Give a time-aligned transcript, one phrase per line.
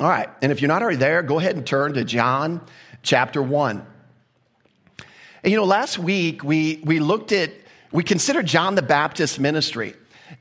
[0.00, 2.60] All right, and if you're not already there, go ahead and turn to John
[3.02, 3.84] chapter 1.
[5.42, 7.50] And you know, last week we, we looked at,
[7.90, 9.94] we considered John the Baptist ministry.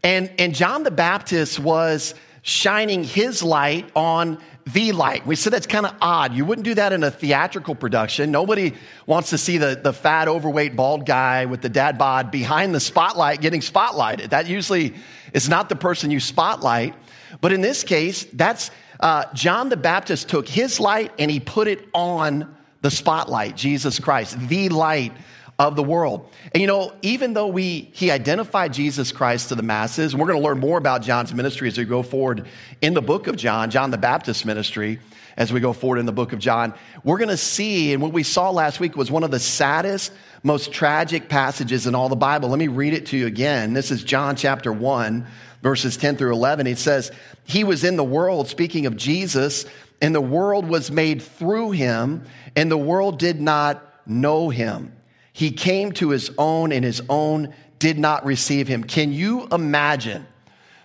[0.03, 4.37] And, and John the Baptist was shining his light on
[4.73, 5.25] the light.
[5.25, 6.35] We said that's kind of odd.
[6.35, 8.29] You wouldn't do that in a theatrical production.
[8.29, 8.75] Nobody
[9.07, 12.79] wants to see the, the fat, overweight, bald guy with the dad bod behind the
[12.79, 14.29] spotlight getting spotlighted.
[14.29, 14.93] That usually
[15.33, 16.93] is not the person you spotlight.
[17.41, 18.69] But in this case, that's
[18.99, 23.99] uh, John the Baptist took his light and he put it on the spotlight, Jesus
[23.99, 25.13] Christ, the light
[25.59, 26.31] of the world.
[26.53, 30.27] And you know, even though we he identified Jesus Christ to the masses, and we're
[30.27, 32.47] going to learn more about John's ministry as we go forward
[32.81, 34.99] in the book of John, John the Baptist ministry,
[35.35, 38.11] as we go forward in the book of John, we're going to see, and what
[38.11, 40.11] we saw last week was one of the saddest,
[40.43, 42.49] most tragic passages in all the Bible.
[42.49, 43.73] Let me read it to you again.
[43.73, 45.27] This is John chapter 1,
[45.67, 46.65] verses 10 through 11.
[46.65, 47.11] It says,
[47.43, 49.65] He was in the world, speaking of Jesus,
[50.01, 52.23] and the world was made through him,
[52.55, 54.93] and the world did not know him.
[55.33, 58.85] He came to his own, and his own did not receive him.
[58.85, 60.25] Can you imagine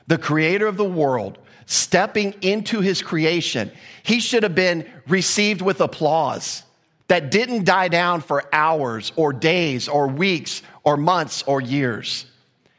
[0.08, 3.70] the creator of the world stepping into his creation?
[4.02, 6.64] He should have been received with applause
[7.06, 12.27] that didn't die down for hours or days or weeks or months or years.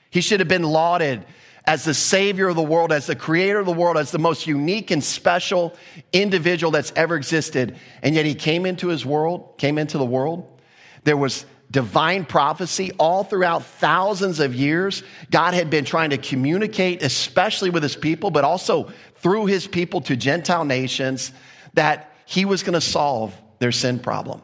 [0.09, 1.23] He should have been lauded
[1.65, 4.47] as the savior of the world, as the creator of the world, as the most
[4.47, 5.75] unique and special
[6.11, 7.77] individual that's ever existed.
[8.01, 10.61] And yet he came into his world, came into the world.
[11.03, 15.03] There was divine prophecy all throughout thousands of years.
[15.31, 20.01] God had been trying to communicate, especially with his people, but also through his people
[20.01, 21.31] to Gentile nations,
[21.73, 24.41] that he was going to solve their sin problem.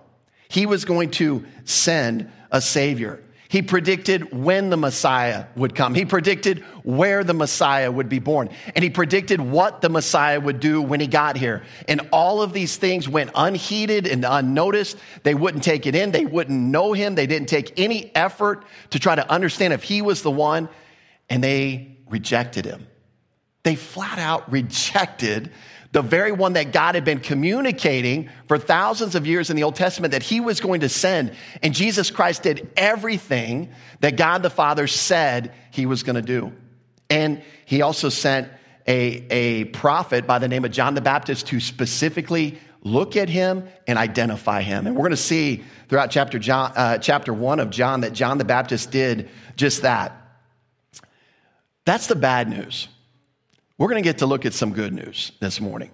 [0.48, 3.24] He was going to send a savior.
[3.50, 5.96] He predicted when the Messiah would come.
[5.96, 8.50] He predicted where the Messiah would be born.
[8.76, 11.64] And he predicted what the Messiah would do when he got here.
[11.88, 14.98] And all of these things went unheeded and unnoticed.
[15.24, 16.12] They wouldn't take it in.
[16.12, 17.16] They wouldn't know him.
[17.16, 20.70] They didn't take any effort to try to understand if he was the one.
[21.28, 22.86] And they rejected him.
[23.64, 25.52] They flat out rejected
[25.92, 29.76] the very one that God had been communicating for thousands of years in the Old
[29.76, 31.34] Testament that he was going to send.
[31.64, 33.70] And Jesus Christ did everything
[34.02, 36.54] that God the Father said he was going to do.
[37.10, 38.50] And he also sent
[38.88, 43.68] a, a prophet by the name of John the Baptist to specifically look at him
[43.88, 44.86] and identify him.
[44.86, 48.38] And we're going to see throughout chapter, John, uh, chapter one of John that John
[48.38, 50.16] the Baptist did just that.
[51.86, 52.88] That's the bad news.
[53.80, 55.90] We're going to get to look at some good news this morning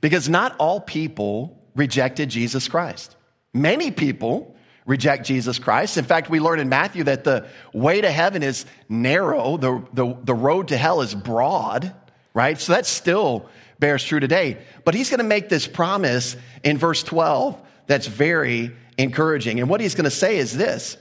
[0.00, 3.14] because not all people rejected Jesus Christ.
[3.54, 5.96] Many people reject Jesus Christ.
[5.96, 10.16] In fact, we learn in Matthew that the way to heaven is narrow, the, the,
[10.24, 11.94] the road to hell is broad,
[12.34, 12.58] right?
[12.60, 13.48] So that still
[13.78, 14.58] bears true today.
[14.84, 19.60] But he's going to make this promise in verse 12 that's very encouraging.
[19.60, 20.96] And what he's going to say is this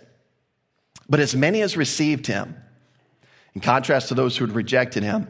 [1.10, 2.56] But as many as received him,
[3.56, 5.28] in contrast to those who had rejected him,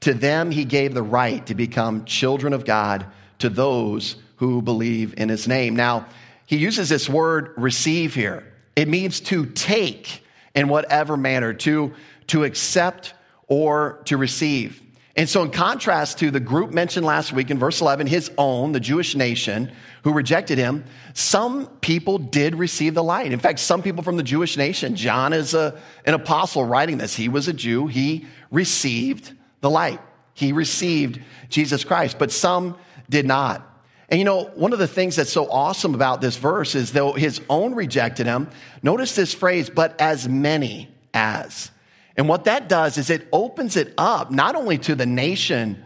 [0.00, 3.06] to them, he gave the right to become children of God
[3.38, 5.74] to those who believe in his name.
[5.74, 6.06] Now,
[6.46, 8.52] he uses this word receive here.
[8.76, 11.92] It means to take in whatever manner, to,
[12.28, 13.14] to accept
[13.48, 14.82] or to receive.
[15.16, 18.70] And so, in contrast to the group mentioned last week in verse 11, his own,
[18.70, 19.72] the Jewish nation,
[20.04, 23.32] who rejected him, some people did receive the light.
[23.32, 25.76] In fact, some people from the Jewish nation, John is a,
[26.06, 27.16] an apostle writing this.
[27.16, 27.88] He was a Jew.
[27.88, 30.00] He received the light.
[30.34, 32.76] He received Jesus Christ, but some
[33.08, 33.64] did not.
[34.08, 37.12] And you know, one of the things that's so awesome about this verse is though
[37.12, 38.48] his own rejected him,
[38.82, 41.70] notice this phrase, but as many as.
[42.16, 45.82] And what that does is it opens it up not only to the nation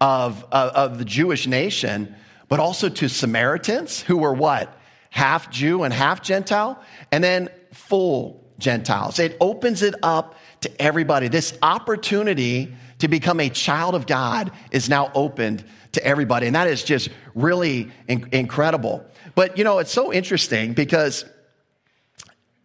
[0.00, 2.14] of, of, of the Jewish nation,
[2.48, 4.78] but also to Samaritans who were what?
[5.10, 9.18] Half Jew and half Gentile, and then full Gentiles.
[9.18, 11.28] It opens it up to everybody.
[11.28, 16.46] This opportunity to become a child of God is now opened to everybody.
[16.46, 19.04] And that is just really in- incredible.
[19.34, 21.24] But, you know, it's so interesting because,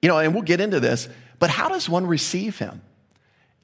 [0.01, 1.09] you know, and we'll get into this,
[1.39, 2.81] but how does one receive him?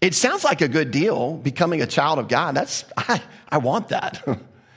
[0.02, 2.56] It sounds like a good deal, becoming a child of God.
[2.56, 4.24] That's, I, I want that.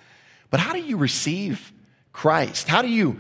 [0.50, 1.72] but how do you receive
[2.12, 2.68] Christ?
[2.68, 3.18] How do you,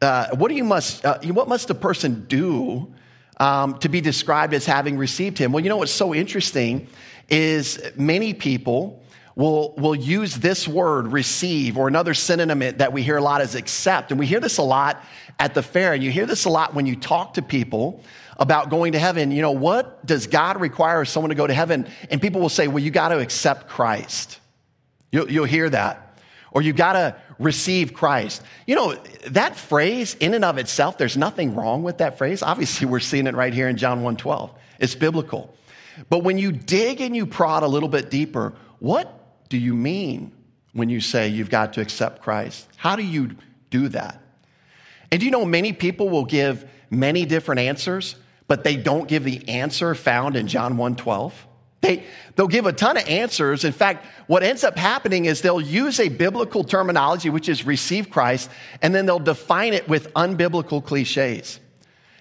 [0.00, 2.92] uh, what do you must, uh, what must a person do
[3.38, 5.52] um, to be described as having received him?
[5.52, 6.88] Well, you know what's so interesting
[7.28, 9.02] is many people
[9.34, 13.54] will, will use this word, receive, or another synonym that we hear a lot is
[13.54, 14.10] accept.
[14.10, 15.02] And we hear this a lot
[15.38, 18.04] at the fair, and you hear this a lot when you talk to people
[18.38, 19.30] about going to heaven.
[19.30, 21.86] You know, what does God require someone to go to heaven?
[22.10, 24.40] And people will say, well, you got to accept Christ.
[25.10, 26.18] You'll, you'll hear that.
[26.52, 28.42] or you got to receive Christ.
[28.66, 28.94] You know,
[29.28, 32.42] that phrase in and of itself, there's nothing wrong with that phrase.
[32.42, 34.50] Obviously, we're seeing it right here in John 1:12.
[34.78, 35.54] It's biblical.
[36.08, 40.32] But when you dig and you prod a little bit deeper, what do you mean
[40.72, 42.68] when you say you've got to accept Christ?
[42.76, 43.36] How do you
[43.70, 44.20] do that?
[45.10, 48.16] And you know many people will give many different answers,
[48.48, 51.32] but they don't give the answer found in John 1:12?
[51.82, 52.04] They,
[52.36, 53.64] they'll give a ton of answers.
[53.64, 58.08] In fact, what ends up happening is they'll use a biblical terminology, which is receive
[58.08, 58.50] Christ,
[58.80, 61.58] and then they'll define it with unbiblical cliches.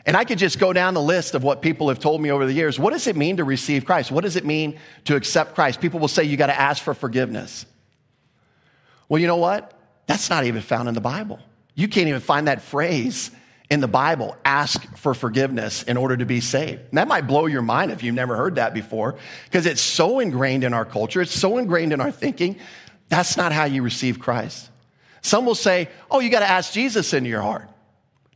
[0.05, 2.45] And I could just go down the list of what people have told me over
[2.45, 2.79] the years.
[2.79, 4.11] What does it mean to receive Christ?
[4.11, 5.79] What does it mean to accept Christ?
[5.79, 7.65] People will say you got to ask for forgiveness.
[9.07, 9.73] Well, you know what?
[10.07, 11.39] That's not even found in the Bible.
[11.75, 13.31] You can't even find that phrase
[13.69, 16.81] in the Bible, ask for forgiveness in order to be saved.
[16.89, 19.15] And that might blow your mind if you've never heard that before,
[19.45, 22.57] because it's so ingrained in our culture, it's so ingrained in our thinking.
[23.07, 24.69] That's not how you receive Christ.
[25.21, 27.69] Some will say, oh, you got to ask Jesus into your heart.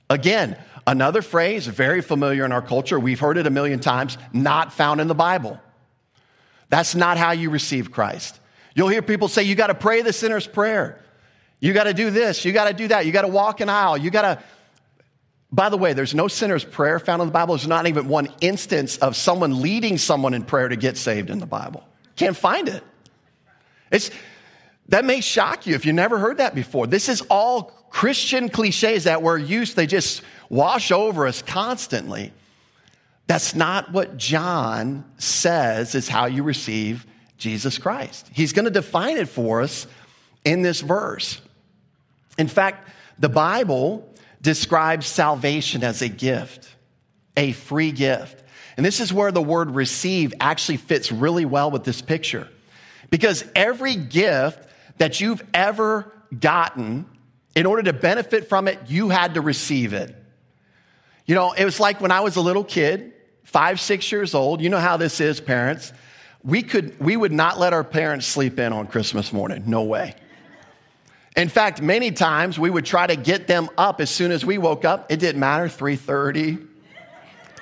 [0.09, 0.57] Again,
[0.87, 2.99] another phrase very familiar in our culture.
[2.99, 5.59] We've heard it a million times, not found in the Bible.
[6.69, 8.39] That's not how you receive Christ.
[8.75, 11.01] You'll hear people say, you got to pray the sinner's prayer.
[11.59, 12.43] You got to do this.
[12.43, 13.05] You got to do that.
[13.05, 13.97] You got to walk an aisle.
[13.97, 14.43] You got to
[15.55, 17.55] by the way, there's no sinner's prayer found in the Bible.
[17.55, 21.39] There's not even one instance of someone leading someone in prayer to get saved in
[21.39, 21.87] the Bible.
[22.17, 22.83] Can't find it.
[23.89, 24.11] It's,
[24.89, 26.87] that may shock you if you never heard that before.
[26.87, 32.33] This is all Christian cliches that were used, they just wash over us constantly.
[33.27, 37.05] That's not what John says is how you receive
[37.37, 38.29] Jesus Christ.
[38.31, 39.87] He's going to define it for us
[40.43, 41.41] in this verse.
[42.37, 44.07] In fact, the Bible
[44.41, 46.69] describes salvation as a gift,
[47.35, 48.43] a free gift.
[48.77, 52.47] And this is where the word receive actually fits really well with this picture.
[53.09, 54.67] Because every gift
[54.97, 57.05] that you've ever gotten,
[57.55, 60.15] in order to benefit from it, you had to receive it.
[61.25, 63.13] You know, it was like when I was a little kid,
[63.43, 64.61] five, six years old.
[64.61, 65.91] You know how this is, parents.
[66.43, 69.63] We could, we would not let our parents sleep in on Christmas morning.
[69.65, 70.15] No way.
[71.35, 74.57] In fact, many times we would try to get them up as soon as we
[74.57, 75.11] woke up.
[75.11, 76.67] It didn't matter, 3:30.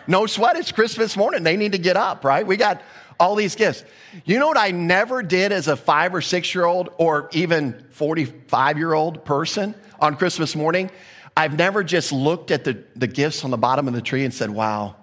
[0.05, 1.43] No sweat, it's Christmas morning.
[1.43, 2.45] They need to get up, right?
[2.45, 2.81] We got
[3.19, 3.83] all these gifts.
[4.25, 7.85] You know what I never did as a 5 or 6 year old or even
[7.91, 10.91] 45 year old person on Christmas morning?
[11.35, 14.33] I've never just looked at the, the gifts on the bottom of the tree and
[14.33, 14.95] said, wow,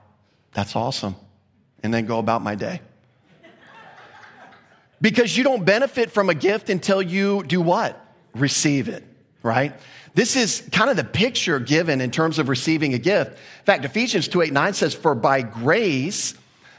[0.53, 1.17] that's awesome,
[1.83, 2.81] and then go about my day.
[5.01, 8.07] because you don't benefit from a gift until you do what?
[8.35, 9.05] receive it,
[9.43, 9.73] right?
[10.15, 13.33] This is kind of the picture given in terms of receiving a gift.
[13.33, 16.35] In fact, Ephesians 2 8 9 says, For by grace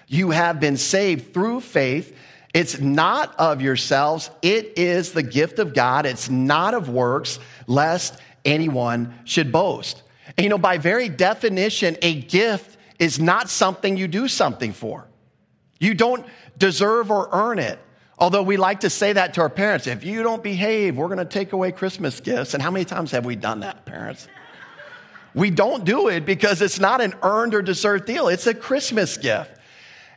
[0.07, 2.15] you have been saved through faith.
[2.53, 6.05] It's not of yourselves, it is the gift of God.
[6.05, 10.03] It's not of works, lest anyone should boast.
[10.37, 15.07] And you know, by very definition, a gift is not something you do something for.
[15.79, 16.25] You don't
[16.57, 17.79] deserve or earn it.
[18.17, 21.17] Although we like to say that to our parents if you don't behave, we're going
[21.17, 22.53] to take away Christmas gifts.
[22.53, 24.27] And how many times have we done that, parents?
[25.33, 29.17] We don't do it because it's not an earned or deserved deal, it's a Christmas
[29.17, 29.57] gift.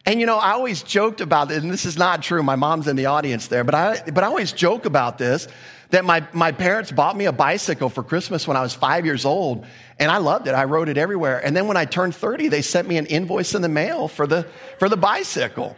[0.06, 2.42] And you know, I always joked about it, and this is not true.
[2.42, 5.48] My mom's in the audience there, but I, but I always joke about this
[5.90, 9.24] that my, my parents bought me a bicycle for Christmas when I was five years
[9.24, 9.66] old,
[9.98, 10.52] and I loved it.
[10.52, 11.44] I rode it everywhere.
[11.44, 14.26] And then when I turned 30, they sent me an invoice in the mail for
[14.26, 14.46] the,
[14.78, 15.76] for the bicycle.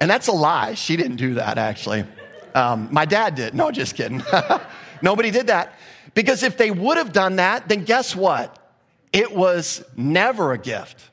[0.00, 0.74] And that's a lie.
[0.74, 2.04] She didn't do that, actually.
[2.54, 3.54] Um, my dad did.
[3.54, 4.22] No, just kidding.
[5.02, 5.74] Nobody did that.
[6.14, 8.58] Because if they would have done that, then guess what?
[9.12, 11.10] It was never a gift.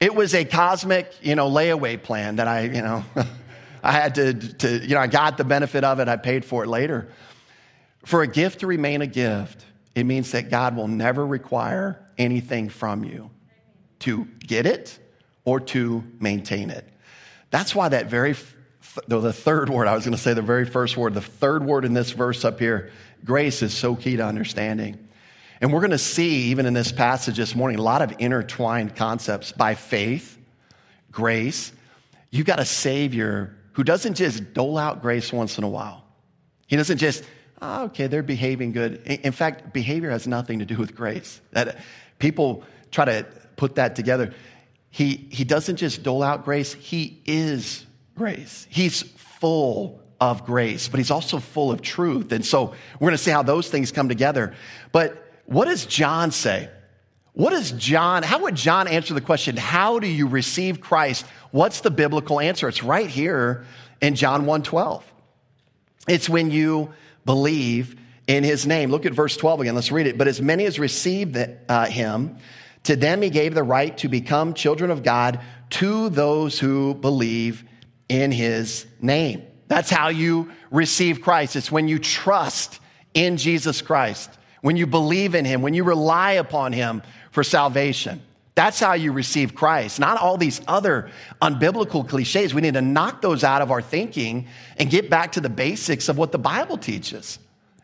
[0.00, 3.04] It was a cosmic, you know, layaway plan that I, you know,
[3.82, 6.08] I had to, to, you know, I got the benefit of it.
[6.08, 7.08] I paid for it later.
[8.04, 9.64] For a gift to remain a gift,
[9.94, 13.30] it means that God will never require anything from you
[14.00, 14.98] to get it
[15.44, 16.86] or to maintain it.
[17.50, 18.34] That's why that very,
[19.08, 21.84] the third word, I was going to say the very first word, the third word
[21.84, 22.90] in this verse up here,
[23.24, 25.08] grace is so key to understanding.
[25.60, 28.94] And we're going to see, even in this passage this morning, a lot of intertwined
[28.94, 30.38] concepts by faith,
[31.10, 31.72] grace.
[32.30, 36.02] You've got a Savior who doesn't just dole out grace once in a while.
[36.66, 37.22] He doesn't just,
[37.60, 39.02] oh, okay, they're behaving good.
[39.04, 41.42] In fact, behavior has nothing to do with grace.
[41.52, 41.76] That
[42.18, 44.32] people try to put that together.
[44.88, 48.66] He, he doesn't just dole out grace, he is grace.
[48.70, 52.32] He's full of grace, but he's also full of truth.
[52.32, 54.54] And so we're going to see how those things come together.
[54.90, 56.70] But what does John say?
[57.36, 61.26] What does John, how would John answer the question, how do you receive Christ?
[61.50, 62.66] What's the biblical answer?
[62.66, 63.66] It's right here
[64.00, 65.12] in John 12.
[66.08, 66.94] It's when you
[67.26, 67.94] believe
[68.26, 68.90] in his name.
[68.90, 69.74] Look at verse 12 again.
[69.74, 70.16] Let's read it.
[70.16, 71.36] But as many as received
[71.68, 72.38] uh, him,
[72.84, 75.38] to them he gave the right to become children of God
[75.70, 77.64] to those who believe
[78.08, 79.42] in his name.
[79.68, 81.54] That's how you receive Christ.
[81.54, 82.80] It's when you trust
[83.12, 84.30] in Jesus Christ,
[84.62, 87.02] when you believe in him, when you rely upon him
[87.36, 88.22] for salvation.
[88.54, 91.10] That's how you receive Christ, not all these other
[91.42, 92.54] unbiblical cliches.
[92.54, 96.08] We need to knock those out of our thinking and get back to the basics
[96.08, 97.38] of what the Bible teaches.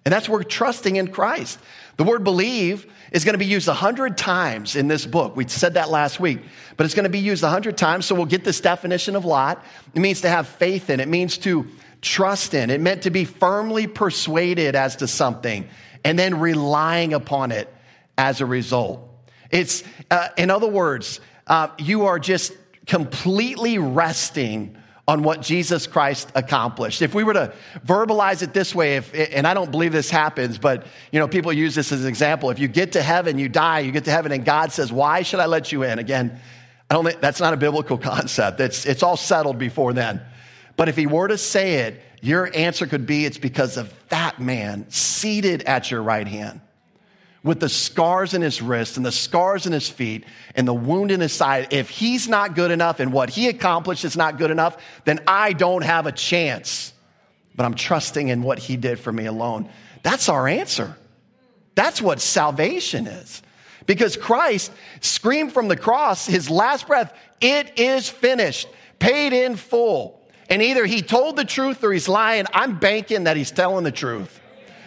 [0.06, 1.58] And that's where trusting in Christ.
[1.98, 5.36] The word believe is going to be used a hundred times in this book.
[5.36, 6.38] We said that last week,
[6.78, 8.06] but it's going to be used a hundred times.
[8.06, 9.62] So we'll get this definition of lot.
[9.94, 10.98] It means to have faith in.
[10.98, 11.68] It means to
[12.00, 12.70] trust in.
[12.70, 15.68] It meant to be firmly persuaded as to something
[16.06, 17.70] and then relying upon it
[18.16, 19.10] as a result.
[19.52, 22.54] It's, uh, in other words, uh, you are just
[22.86, 27.02] completely resting on what Jesus Christ accomplished.
[27.02, 27.52] If we were to
[27.84, 31.52] verbalize it this way, if, and I don't believe this happens, but you know, people
[31.52, 32.50] use this as an example.
[32.50, 35.22] If you get to heaven, you die, you get to heaven, and God says, "Why
[35.22, 36.40] should I let you in?" Again,
[36.88, 38.60] I don't think that's not a biblical concept.
[38.60, 40.22] It's it's all settled before then.
[40.76, 44.40] But if He were to say it, your answer could be, "It's because of that
[44.40, 46.60] man seated at your right hand."
[47.44, 51.10] With the scars in his wrists and the scars in his feet and the wound
[51.10, 54.50] in his side, if he's not good enough and what he accomplished is not good
[54.50, 56.92] enough, then I don't have a chance.
[57.56, 59.68] But I'm trusting in what he did for me alone.
[60.02, 60.96] That's our answer.
[61.74, 63.42] That's what salvation is.
[63.86, 64.70] Because Christ
[65.00, 68.68] screamed from the cross, his last breath, it is finished,
[69.00, 70.20] paid in full.
[70.48, 72.46] And either he told the truth or he's lying.
[72.54, 74.40] I'm banking that he's telling the truth.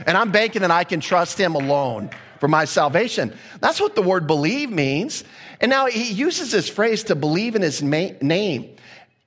[0.05, 3.33] And I'm banking that I can trust him alone for my salvation.
[3.59, 5.23] That's what the word believe means.
[5.59, 8.75] And now he uses this phrase to believe in his name.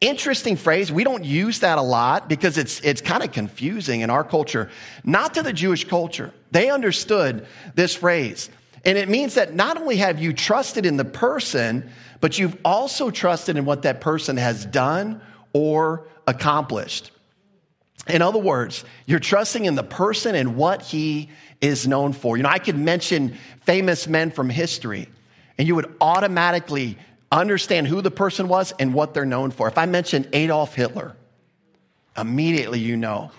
[0.01, 0.93] Interesting phrase.
[0.93, 4.71] We don't use that a lot because it's, it's kind of confusing in our culture.
[5.05, 6.33] Not to the Jewish culture.
[6.53, 8.49] They understood this phrase.
[8.85, 13.11] And it means that not only have you trusted in the person, but you've also
[13.11, 15.21] trusted in what that person has done
[15.53, 17.11] or accomplished.
[18.07, 21.29] In other words, you're trusting in the person and what he
[21.61, 22.37] is known for.
[22.37, 25.09] You know, I could mention famous men from history,
[25.59, 26.97] and you would automatically
[27.31, 29.69] understand who the person was and what they're known for.
[29.69, 31.17] If I mentioned Adolf Hitler,
[32.17, 33.31] immediately you know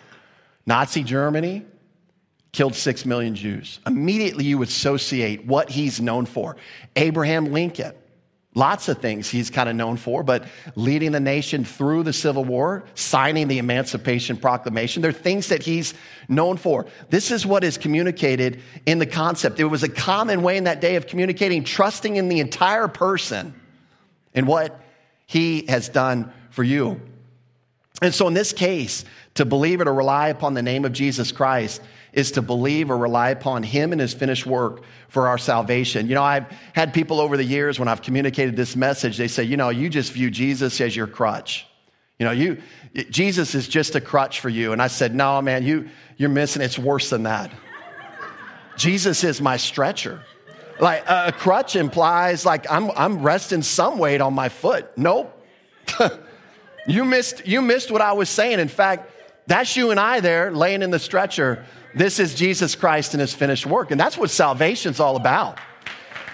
[0.65, 1.65] Nazi Germany
[2.51, 3.79] killed six million Jews.
[3.85, 6.57] Immediately you associate what he's known for.
[6.95, 7.93] Abraham Lincoln,
[8.55, 12.43] Lots of things he's kind of known for, but leading the nation through the Civil
[12.43, 15.93] War, signing the Emancipation Proclamation, there are things that he's
[16.27, 16.87] known for.
[17.09, 19.59] This is what is communicated in the concept.
[19.59, 23.53] It was a common way in that day of communicating, trusting in the entire person
[24.33, 24.79] and what
[25.27, 26.99] he has done for you.
[28.01, 31.31] And so in this case, to believe it or rely upon the name of Jesus
[31.31, 31.81] Christ
[32.13, 36.07] is to believe or rely upon Him and His finished work for our salvation.
[36.07, 39.43] You know, I've had people over the years when I've communicated this message, they say,
[39.43, 41.67] you know, you just view Jesus as your crutch.
[42.19, 42.61] You know, you,
[43.09, 44.73] Jesus is just a crutch for you.
[44.73, 46.61] And I said, no, man, you, you're missing.
[46.61, 47.51] It's worse than that.
[48.77, 50.21] Jesus is my stretcher.
[50.79, 54.97] Like a crutch implies like I'm, I'm resting some weight on my foot.
[54.97, 55.35] Nope.
[56.87, 58.59] you missed, you missed what I was saying.
[58.59, 59.11] In fact,
[59.47, 61.65] that's you and I there laying in the stretcher
[61.95, 63.91] this is Jesus Christ and his finished work.
[63.91, 65.59] And that's what salvation's all about.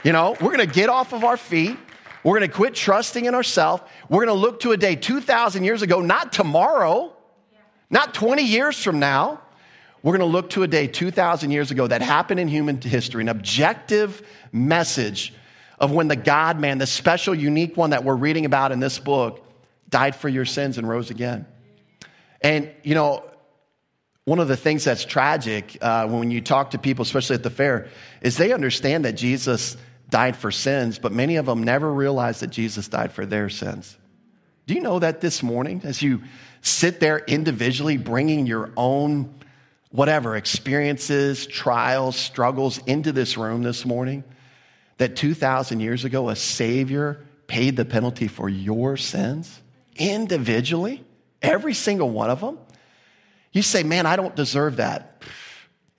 [0.03, 1.77] You know, we're going to get off of our feet.
[2.23, 3.83] We're going to quit trusting in ourselves.
[4.09, 7.13] We're going to look to a day 2,000 years ago, not tomorrow,
[7.89, 9.41] not 20 years from now.
[10.03, 13.21] We're going to look to a day 2,000 years ago that happened in human history,
[13.21, 14.21] an objective
[14.51, 15.33] message
[15.79, 18.99] of when the God man, the special, unique one that we're reading about in this
[18.99, 19.43] book,
[19.89, 21.45] died for your sins and rose again.
[22.41, 23.23] And, you know,
[24.25, 27.51] one of the things that's tragic uh, when you talk to people, especially at the
[27.51, 27.87] fair,
[28.21, 29.77] is they understand that Jesus
[30.09, 33.97] died for sins, but many of them never realize that Jesus died for their sins.
[34.65, 36.23] Do you know that this morning, as you
[36.61, 39.31] sit there individually bringing your own
[39.91, 44.23] whatever experiences, trials, struggles into this room this morning,
[44.97, 49.61] that 2,000 years ago, a Savior paid the penalty for your sins
[49.95, 51.03] individually,
[51.43, 52.57] every single one of them?
[53.55, 55.23] You say, man, I don't deserve that.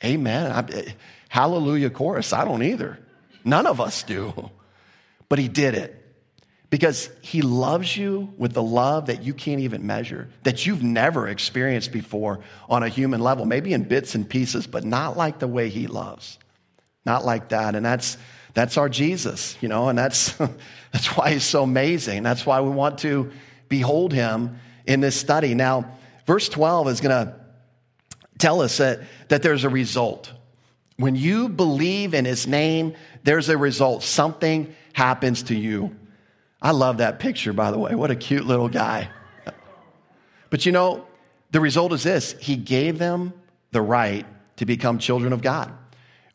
[0.05, 0.53] Amen.
[0.53, 0.95] I,
[1.31, 2.35] hallelujah chorus.
[2.35, 2.99] I don't either.
[3.47, 4.51] None of us do.
[5.31, 6.07] But he did it
[6.69, 11.29] because he loves you with the love that you can't even measure, that you've never
[11.29, 15.49] experienced before on a human level, maybe in bits and pieces, but not like the
[15.49, 16.39] way he loves.
[17.07, 17.75] Not like that.
[17.75, 18.19] And that's
[18.53, 20.33] that's our Jesus, you know, and that's
[20.93, 22.23] that's why he's so amazing.
[22.23, 23.33] That's why we want to
[23.71, 25.55] behold him in this study.
[25.55, 25.97] Now,
[26.27, 27.46] verse 12 is going to
[28.39, 30.33] tell us that, that there's a result.
[30.97, 34.03] When you believe in his name, there's a result.
[34.03, 35.95] Something happens to you.
[36.61, 37.95] I love that picture, by the way.
[37.95, 39.11] What a cute little guy.
[40.49, 41.07] But you know,
[41.51, 43.33] the result is this He gave them
[43.73, 44.27] the right
[44.57, 45.73] to become children of God.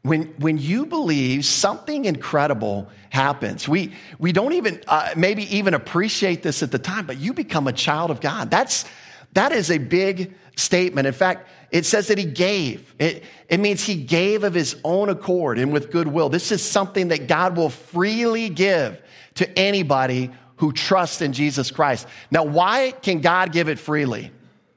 [0.03, 6.41] When, when you believe something incredible happens, we, we don't even uh, maybe even appreciate
[6.41, 8.49] this at the time, but you become a child of God.
[8.49, 8.85] That's,
[9.33, 11.07] that is a big statement.
[11.07, 12.93] In fact, it says that he gave.
[12.99, 16.29] It, it means he gave of his own accord and with goodwill.
[16.29, 19.01] This is something that God will freely give
[19.35, 22.07] to anybody who trusts in Jesus Christ.
[22.29, 24.31] Now, why can God give it freely?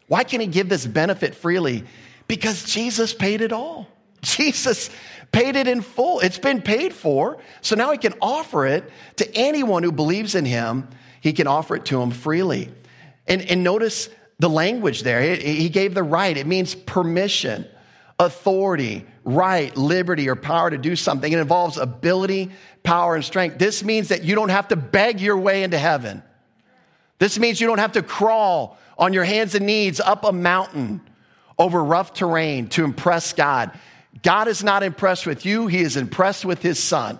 [0.06, 1.84] Why can he give this benefit freely?
[2.28, 3.88] Because Jesus paid it all.
[4.22, 4.88] Jesus
[5.32, 6.20] paid it in full.
[6.20, 7.38] It's been paid for.
[7.60, 10.88] So now he can offer it to anyone who believes in him.
[11.20, 12.70] He can offer it to him freely.
[13.26, 15.36] And, and notice the language there.
[15.36, 17.66] He gave the right, it means permission,
[18.18, 21.32] authority, right, liberty, or power to do something.
[21.32, 22.50] It involves ability,
[22.82, 23.58] power, and strength.
[23.58, 26.22] This means that you don't have to beg your way into heaven.
[27.18, 31.00] This means you don't have to crawl on your hands and knees up a mountain
[31.58, 33.70] over rough terrain to impress God.
[34.22, 37.18] God is not impressed with you, He is impressed with His Son.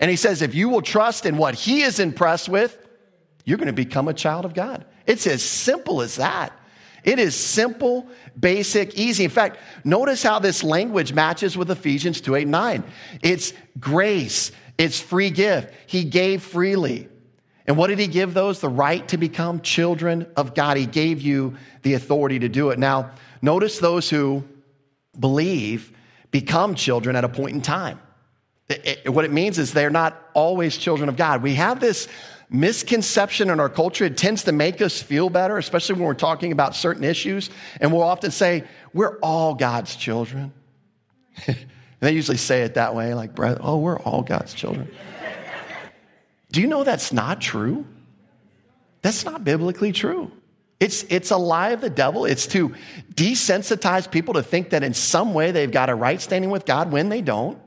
[0.00, 2.76] And He says, if you will trust in what He is impressed with,
[3.44, 4.84] you're going to become a child of God.
[5.06, 6.52] It's as simple as that.
[7.04, 8.08] It is simple,
[8.38, 9.24] basic, easy.
[9.24, 12.84] In fact, notice how this language matches with Ephesians 2 8 9.
[13.22, 15.72] It's grace, it's free gift.
[15.86, 17.08] He gave freely.
[17.68, 18.60] And what did he give those?
[18.60, 20.76] The right to become children of God.
[20.76, 22.78] He gave you the authority to do it.
[22.78, 23.10] Now,
[23.42, 24.44] notice those who
[25.18, 25.92] believe
[26.30, 28.00] become children at a point in time.
[28.68, 31.42] It, it, what it means is they're not always children of God.
[31.42, 32.08] We have this
[32.50, 34.04] misconception in our culture.
[34.04, 37.50] It tends to make us feel better, especially when we're talking about certain issues.
[37.80, 40.52] And we'll often say, We're all God's children.
[42.00, 44.90] they usually say it that way, like, Oh, we're all God's children.
[46.52, 47.84] Do you know that's not true?
[49.02, 50.32] That's not biblically true.
[50.78, 52.26] It's, it's a lie of the devil.
[52.26, 52.74] It's to
[53.14, 56.92] desensitize people to think that in some way they've got a right standing with God
[56.92, 57.58] when they don't.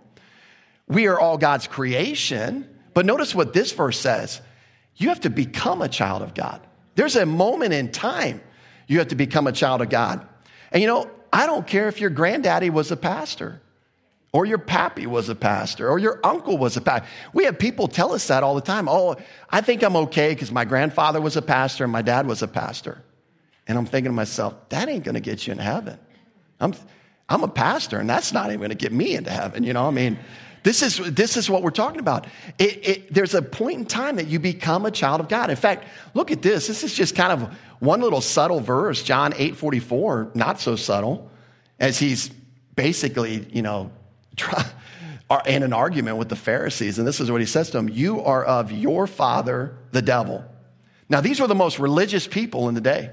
[0.87, 2.67] We are all God's creation.
[2.93, 4.41] But notice what this verse says
[4.99, 6.61] you have to become a child of God.
[6.95, 8.41] There's a moment in time
[8.87, 10.27] you have to become a child of God.
[10.71, 13.61] And you know, I don't care if your granddaddy was a pastor
[14.33, 17.07] or your pappy was a pastor or your uncle was a pastor.
[17.33, 18.89] We have people tell us that all the time.
[18.89, 19.15] Oh,
[19.49, 22.47] I think I'm okay because my grandfather was a pastor and my dad was a
[22.47, 23.01] pastor.
[23.67, 25.97] And I'm thinking to myself, that ain't going to get you in heaven.
[26.59, 26.73] I'm,
[27.29, 29.63] I'm a pastor and that's not even going to get me into heaven.
[29.63, 30.19] You know, I mean,
[30.63, 32.27] this is, this is what we're talking about.
[32.57, 35.49] It, it, there's a point in time that you become a child of God.
[35.49, 36.67] In fact, look at this.
[36.67, 41.31] This is just kind of one little subtle verse, John 8 44, not so subtle,
[41.79, 42.29] as he's
[42.75, 43.91] basically, you know,
[44.35, 44.65] try,
[45.45, 46.99] in an argument with the Pharisees.
[46.99, 50.43] And this is what he says to them You are of your father, the devil.
[51.07, 53.11] Now, these were the most religious people in the day.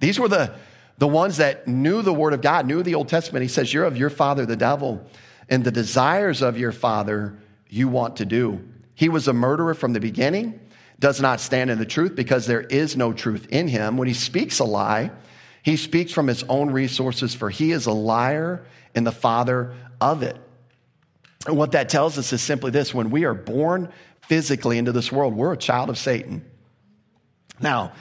[0.00, 0.54] These were the,
[0.98, 3.42] the ones that knew the word of God, knew the Old Testament.
[3.42, 5.04] He says, You're of your father, the devil
[5.48, 8.66] and the desires of your father you want to do.
[8.94, 10.60] He was a murderer from the beginning,
[10.98, 13.96] does not stand in the truth because there is no truth in him.
[13.96, 15.10] When he speaks a lie,
[15.62, 20.22] he speaks from his own resources, for he is a liar and the father of
[20.22, 20.36] it.
[21.46, 25.12] And what that tells us is simply this when we are born physically into this
[25.12, 26.44] world, we're a child of Satan.
[27.60, 27.92] Now,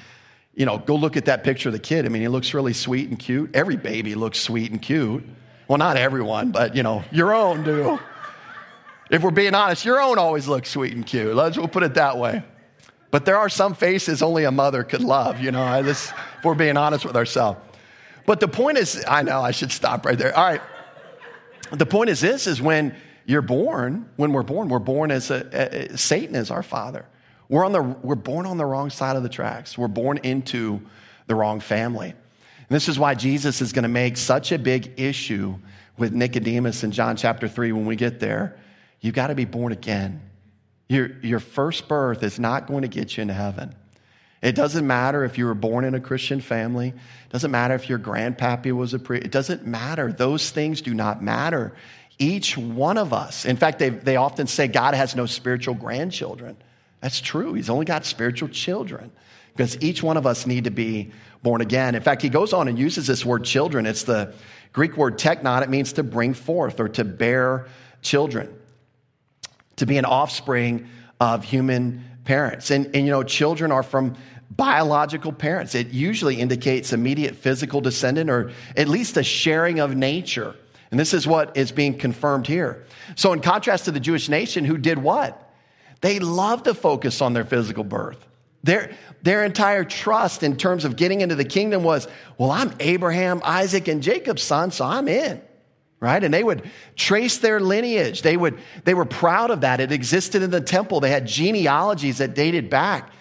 [0.53, 2.05] you know, go look at that picture of the kid.
[2.05, 3.51] I mean, he looks really sweet and cute.
[3.55, 5.23] Every baby looks sweet and cute.
[5.67, 7.99] Well, not everyone, but you know, your own do.
[9.10, 11.36] If we're being honest, your own always looks sweet and cute.
[11.36, 12.43] Let's we'll put it that way.
[13.10, 16.56] But there are some faces only a mother could love, you know, this, if we're
[16.56, 17.60] being honest with ourselves.
[18.25, 20.36] But the point is, I know I should stop right there.
[20.36, 20.62] All right.
[21.71, 25.91] The point is this is when you're born, when we're born, we're born as a,
[25.93, 27.06] a, Satan is our father.
[27.49, 29.77] We're, on the, we're born on the wrong side of the tracks.
[29.77, 30.82] We're born into
[31.27, 32.13] the wrong family.
[32.69, 35.56] And this is why Jesus is going to make such a big issue
[35.97, 38.58] with Nicodemus in John chapter 3 when we get there.
[38.99, 40.21] You've got to be born again.
[40.89, 43.73] Your, your first birth is not going to get you into heaven.
[44.41, 46.89] It doesn't matter if you were born in a Christian family.
[46.89, 49.25] It doesn't matter if your grandpappy was a priest.
[49.25, 50.12] It doesn't matter.
[50.12, 51.73] Those things do not matter.
[52.19, 56.58] Each one of us, in fact, they, they often say God has no spiritual grandchildren.
[57.01, 57.53] That's true.
[57.53, 59.12] He's only got spiritual children
[59.56, 61.12] because each one of us need to be
[61.47, 61.95] born again.
[61.95, 63.86] In fact, he goes on and uses this word children.
[63.86, 64.33] It's the
[64.73, 65.62] Greek word teknon.
[65.62, 67.67] It means to bring forth or to bear
[68.01, 68.53] children,
[69.77, 70.89] to be an offspring
[71.21, 72.69] of human parents.
[72.69, 74.17] And, and you know, children are from
[74.51, 75.73] biological parents.
[75.73, 80.53] It usually indicates immediate physical descendant or at least a sharing of nature.
[80.91, 82.83] And this is what is being confirmed here.
[83.15, 85.49] So, in contrast to the Jewish nation, who did what?
[86.01, 88.27] They love to focus on their physical birth.
[88.67, 92.06] Their, their entire trust in terms of getting into the kingdom was,
[92.38, 95.41] well, I'm Abraham, Isaac, and Jacob's son, so I'm in.
[96.01, 96.21] Right?
[96.21, 98.23] And they would trace their lineage.
[98.23, 99.80] They, would, they were proud of that.
[99.80, 100.99] It existed in the temple.
[100.99, 103.13] They had genealogies that dated back,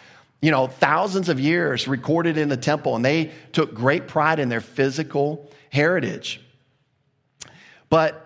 [0.43, 2.97] you know, thousands of years recorded in the temple.
[2.97, 6.41] And they took great pride in their physical heritage.
[7.89, 8.26] But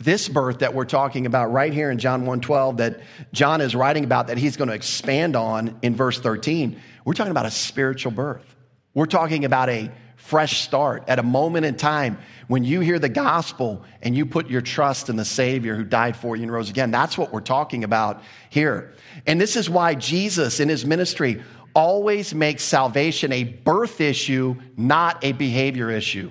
[0.00, 3.00] this birth that we're talking about right here in John 1:12 that
[3.32, 7.32] John is writing about that he's going to expand on in verse 13, we're talking
[7.32, 8.56] about a spiritual birth.
[8.94, 13.08] We're talking about a fresh start at a moment in time when you hear the
[13.08, 16.70] gospel and you put your trust in the Savior who died for you and rose
[16.70, 16.90] again.
[16.90, 18.92] That's what we're talking about here.
[19.26, 21.42] And this is why Jesus in his ministry
[21.74, 26.30] always makes salvation a birth issue, not a behavior issue.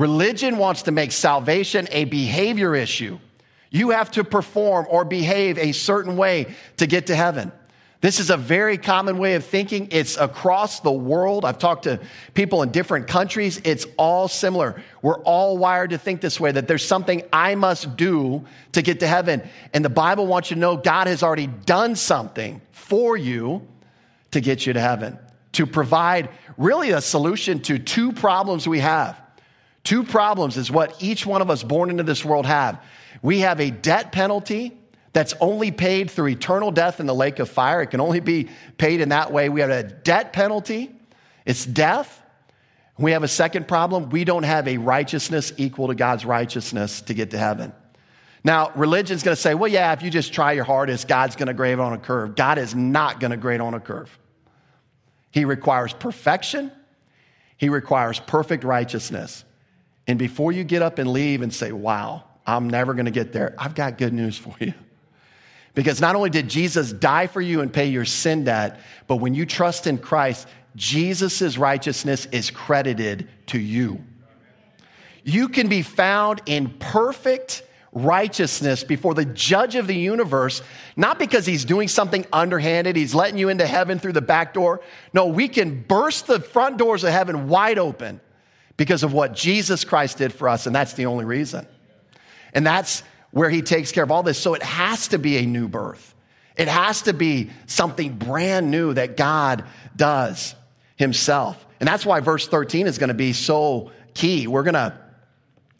[0.00, 3.18] Religion wants to make salvation a behavior issue.
[3.68, 7.52] You have to perform or behave a certain way to get to heaven.
[8.00, 9.88] This is a very common way of thinking.
[9.90, 11.44] It's across the world.
[11.44, 12.00] I've talked to
[12.32, 13.60] people in different countries.
[13.62, 14.82] It's all similar.
[15.02, 19.00] We're all wired to think this way that there's something I must do to get
[19.00, 19.46] to heaven.
[19.74, 23.68] And the Bible wants you to know God has already done something for you
[24.30, 25.18] to get you to heaven,
[25.52, 29.20] to provide really a solution to two problems we have.
[29.84, 32.82] Two problems is what each one of us born into this world have.
[33.22, 34.78] We have a debt penalty
[35.12, 37.82] that's only paid through eternal death in the lake of fire.
[37.82, 39.48] It can only be paid in that way.
[39.48, 40.94] We have a debt penalty,
[41.44, 42.18] it's death.
[42.98, 44.10] We have a second problem.
[44.10, 47.72] We don't have a righteousness equal to God's righteousness to get to heaven.
[48.44, 51.46] Now, religion's going to say, well, yeah, if you just try your hardest, God's going
[51.46, 52.34] to grade on a curve.
[52.34, 54.18] God is not going to grade on a curve.
[55.30, 56.70] He requires perfection,
[57.56, 59.44] He requires perfect righteousness.
[60.10, 63.32] And before you get up and leave and say, wow, I'm never going to get
[63.32, 64.74] there, I've got good news for you.
[65.72, 69.34] Because not only did Jesus die for you and pay your sin debt, but when
[69.34, 74.02] you trust in Christ, Jesus' righteousness is credited to you.
[75.22, 80.60] You can be found in perfect righteousness before the judge of the universe,
[80.96, 84.80] not because he's doing something underhanded, he's letting you into heaven through the back door.
[85.12, 88.20] No, we can burst the front doors of heaven wide open
[88.80, 91.66] because of what Jesus Christ did for us, and that's the only reason.
[92.54, 94.38] And that's where he takes care of all this.
[94.38, 96.14] So it has to be a new birth.
[96.56, 100.54] It has to be something brand new that God does
[100.96, 101.62] himself.
[101.78, 104.46] And that's why verse 13 is going to be so key.
[104.46, 104.98] We're going to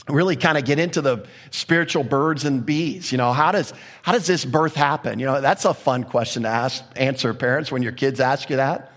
[0.07, 3.13] really kind of get into the spiritual birds and bees.
[3.13, 5.19] You know, how does, how does this birth happen?
[5.19, 8.57] You know, that's a fun question to ask, answer parents when your kids ask you
[8.57, 8.93] that.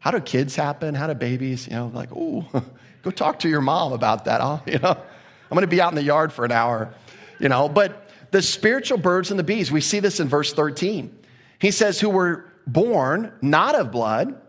[0.00, 0.96] How do kids happen?
[0.96, 1.68] How do babies?
[1.68, 2.44] You know, like, oh,
[3.04, 4.40] go talk to your mom about that.
[4.40, 4.60] Huh?
[4.66, 6.92] You know, I'm going to be out in the yard for an hour
[7.38, 11.16] you know, but the spiritual birds and the bees, we see this in verse 13.
[11.58, 14.40] He says, who were born not of blood,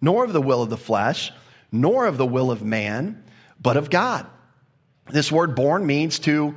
[0.00, 1.32] nor of the will of the flesh,
[1.70, 3.24] nor of the will of man,
[3.60, 4.26] but of God.
[5.10, 6.56] This word born means to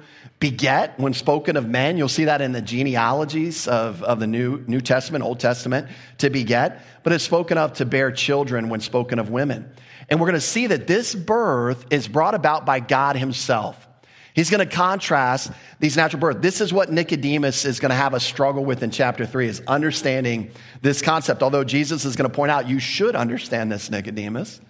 [0.51, 1.97] beget when spoken of men.
[1.97, 5.87] You'll see that in the genealogies of, of the New, New Testament, Old Testament,
[6.19, 9.67] to beget, but it's spoken of to bear children when spoken of women.
[10.07, 13.87] And we're going to see that this birth is brought about by God Himself.
[14.35, 16.41] He's going to contrast these natural births.
[16.41, 19.63] This is what Nicodemus is going to have a struggle with in chapter three is
[19.65, 20.51] understanding
[20.83, 21.41] this concept.
[21.41, 24.61] Although Jesus is going to point out, you should understand this, Nicodemus.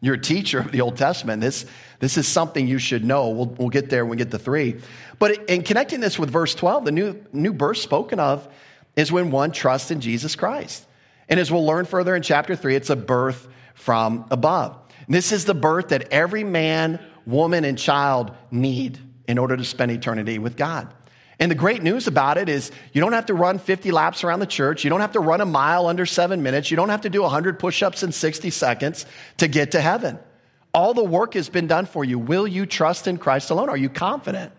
[0.00, 1.40] You're a teacher of the Old Testament.
[1.40, 1.64] This,
[1.98, 3.30] this is something you should know.
[3.30, 4.82] We'll, we'll get there when we get to three.
[5.18, 8.48] But in connecting this with verse 12, the new, new birth spoken of
[8.96, 10.86] is when one trusts in Jesus Christ.
[11.28, 14.76] And as we'll learn further in chapter three, it's a birth from above.
[15.06, 19.64] And this is the birth that every man, woman, and child need in order to
[19.64, 20.92] spend eternity with God.
[21.38, 24.40] And the great news about it is you don't have to run 50 laps around
[24.40, 24.84] the church.
[24.84, 26.70] You don't have to run a mile under seven minutes.
[26.70, 29.04] You don't have to do 100 push ups in 60 seconds
[29.38, 30.18] to get to heaven.
[30.72, 32.18] All the work has been done for you.
[32.18, 33.68] Will you trust in Christ alone?
[33.68, 34.52] Are you confident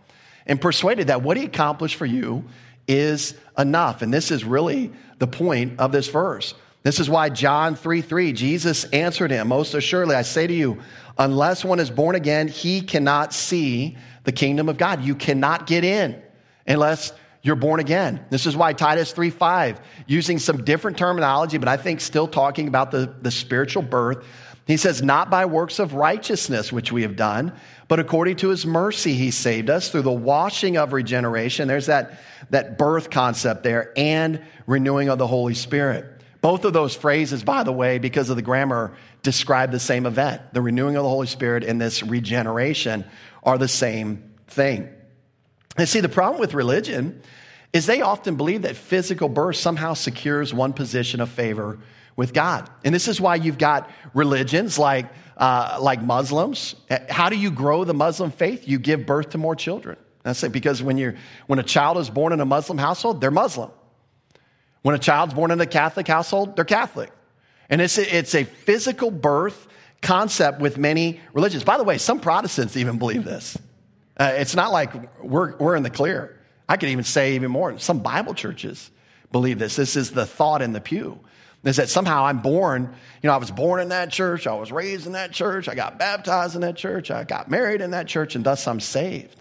[0.46, 2.46] and persuaded that what he accomplished for you
[2.88, 4.02] is enough?
[4.02, 6.54] And this is really the point of this verse.
[6.84, 10.80] This is why John 3 3, Jesus answered him, Most assuredly, I say to you,
[11.18, 15.04] unless one is born again, he cannot see the kingdom of God.
[15.04, 16.22] You cannot get in
[16.68, 18.26] unless you're born again.
[18.30, 22.68] This is why Titus 3 5, using some different terminology, but I think still talking
[22.68, 24.26] about the, the spiritual birth,
[24.66, 27.54] he says, Not by works of righteousness which we have done,
[27.88, 31.68] but according to his mercy he saved us through the washing of regeneration.
[31.68, 36.06] There's that, that birth concept there, and renewing of the Holy Spirit
[36.42, 40.54] Both of those phrases, by the way, because of the grammar, describe the same event.
[40.54, 43.06] The renewing of the Holy Spirit and this regeneration
[43.44, 44.90] are the same thing.
[45.78, 47.22] And see, the problem with religion
[47.74, 51.80] is they often believe that physical birth somehow secures one position of favor
[52.16, 52.70] with God.
[52.84, 56.76] And this is why you've got religions like, uh, like Muslims.
[57.10, 58.68] How do you grow the Muslim faith?
[58.68, 59.98] You give birth to more children.
[60.24, 61.16] That's it, because when, you're,
[61.48, 63.70] when a child is born in a Muslim household, they're Muslim.
[64.82, 67.12] When a child's born in a Catholic household, they're Catholic.
[67.70, 69.68] And it's a, it's a physical birth
[70.02, 71.64] concept with many religions.
[71.64, 73.58] By the way, some Protestants even believe this.
[74.18, 76.40] Uh, it's not like we're, we're in the clear.
[76.70, 77.78] I could even say even more.
[77.80, 78.90] Some Bible churches
[79.32, 79.76] believe this.
[79.76, 81.20] This is the thought in the pew.
[81.66, 84.72] Is that somehow I'm born, you know, I was born in that church, I was
[84.72, 88.08] raised in that church, I got baptized in that church, I got married in that
[88.08, 89.36] church, and thus I'm saved.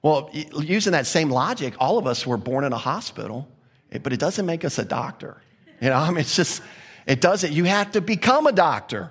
[0.00, 3.48] Well, using that same logic, all of us were born in a hospital,
[3.90, 5.42] but it doesn't make us a doctor.
[5.80, 6.62] You know, I mean, it's just,
[7.04, 7.52] it doesn't.
[7.52, 9.10] You have to become a doctor.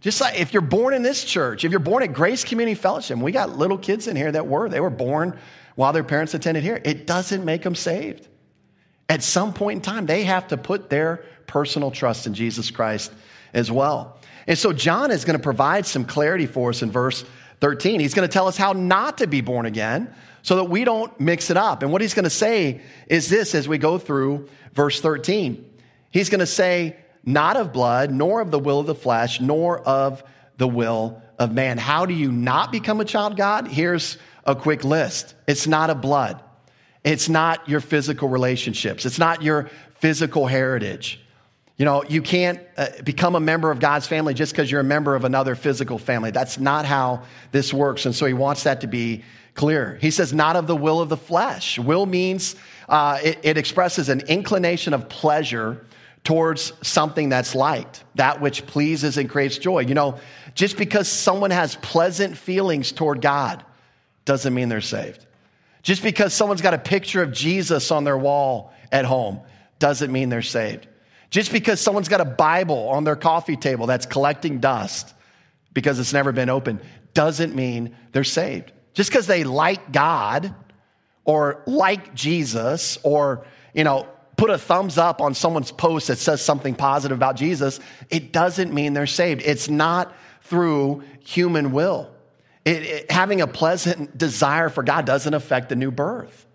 [0.00, 3.16] Just like if you're born in this church, if you're born at Grace Community Fellowship,
[3.18, 5.38] we got little kids in here that were, they were born
[5.76, 6.80] while their parents attended here.
[6.84, 8.28] It doesn't make them saved.
[9.12, 13.12] At some point in time, they have to put their personal trust in Jesus Christ
[13.52, 14.16] as well.
[14.46, 17.22] And so John is going to provide some clarity for us in verse
[17.60, 18.00] 13.
[18.00, 21.20] He's going to tell us how not to be born again so that we don't
[21.20, 21.82] mix it up.
[21.82, 25.62] And what he's going to say is this as we go through verse 13.
[26.10, 29.78] He's going to say, not of blood, nor of the will of the flesh, nor
[29.80, 30.24] of
[30.56, 31.76] the will of man.
[31.76, 33.68] How do you not become a child God?
[33.68, 35.34] Here's a quick list.
[35.46, 36.42] It's not of blood.
[37.04, 39.04] It's not your physical relationships.
[39.06, 41.20] It's not your physical heritage.
[41.76, 44.84] You know, you can't uh, become a member of God's family just because you're a
[44.84, 46.30] member of another physical family.
[46.30, 48.06] That's not how this works.
[48.06, 49.98] And so he wants that to be clear.
[50.00, 51.78] He says, not of the will of the flesh.
[51.78, 52.56] Will means
[52.88, 55.84] uh, it, it expresses an inclination of pleasure
[56.24, 59.80] towards something that's liked, that which pleases and creates joy.
[59.80, 60.20] You know,
[60.54, 63.64] just because someone has pleasant feelings toward God
[64.24, 65.21] doesn't mean they're saved.
[65.82, 69.40] Just because someone's got a picture of Jesus on their wall at home
[69.78, 70.86] doesn't mean they're saved.
[71.30, 75.12] Just because someone's got a Bible on their coffee table that's collecting dust
[75.72, 76.80] because it's never been opened
[77.14, 78.72] doesn't mean they're saved.
[78.94, 80.54] Just because they like God
[81.24, 86.42] or like Jesus or, you know, put a thumbs up on someone's post that says
[86.42, 89.42] something positive about Jesus, it doesn't mean they're saved.
[89.44, 92.10] It's not through human will.
[92.64, 96.46] It, it, having a pleasant desire for God doesn't affect the new birth.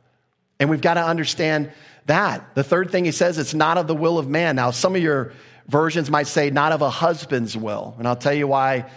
[0.60, 1.72] And we've got to understand
[2.06, 2.56] that.
[2.56, 4.56] The third thing he says, it's not of the will of man.
[4.56, 5.34] Now, some of your
[5.68, 7.96] versions might say, not of a husband's will.
[7.98, 8.90] And I'll tell you why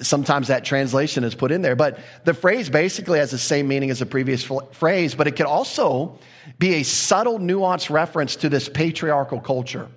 [0.00, 1.76] sometimes that translation is put in there.
[1.76, 5.46] But the phrase basically has the same meaning as the previous phrase, but it could
[5.46, 6.18] also
[6.58, 9.88] be a subtle, nuanced reference to this patriarchal culture.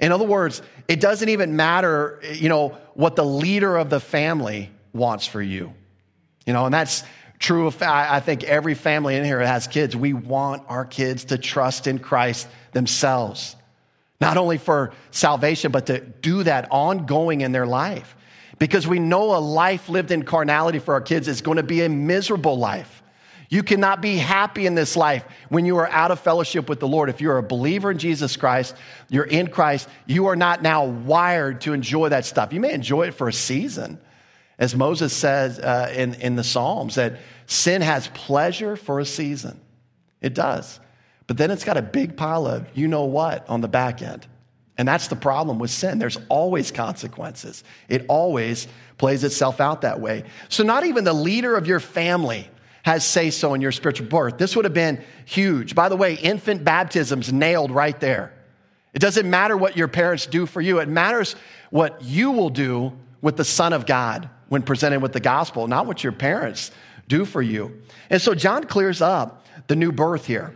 [0.00, 4.70] In other words, it doesn't even matter, you know, what the leader of the family
[4.92, 5.74] wants for you.
[6.46, 7.04] You know, and that's
[7.38, 9.96] true of, I think every family in here has kids.
[9.96, 13.56] We want our kids to trust in Christ themselves,
[14.20, 18.16] not only for salvation, but to do that ongoing in their life.
[18.58, 21.82] Because we know a life lived in carnality for our kids is going to be
[21.82, 23.02] a miserable life.
[23.48, 26.88] You cannot be happy in this life when you are out of fellowship with the
[26.88, 27.10] Lord.
[27.10, 28.74] If you're a believer in Jesus Christ,
[29.10, 32.52] you're in Christ, you are not now wired to enjoy that stuff.
[32.52, 33.98] You may enjoy it for a season.
[34.58, 39.60] As Moses says uh, in, in the Psalms, that sin has pleasure for a season.
[40.20, 40.78] It does.
[41.26, 44.26] But then it's got a big pile of you know what on the back end.
[44.78, 45.98] And that's the problem with sin.
[45.98, 47.62] There's always consequences.
[47.88, 50.24] It always plays itself out that way.
[50.48, 52.48] So, not even the leader of your family
[52.82, 54.38] has say so in your spiritual birth.
[54.38, 55.74] This would have been huge.
[55.74, 58.32] By the way, infant baptism's nailed right there.
[58.92, 61.36] It doesn't matter what your parents do for you, it matters
[61.70, 65.86] what you will do with the Son of God when presented with the gospel, not
[65.86, 66.72] what your parents
[67.08, 67.80] do for you.
[68.10, 70.54] And so John clears up the new birth here.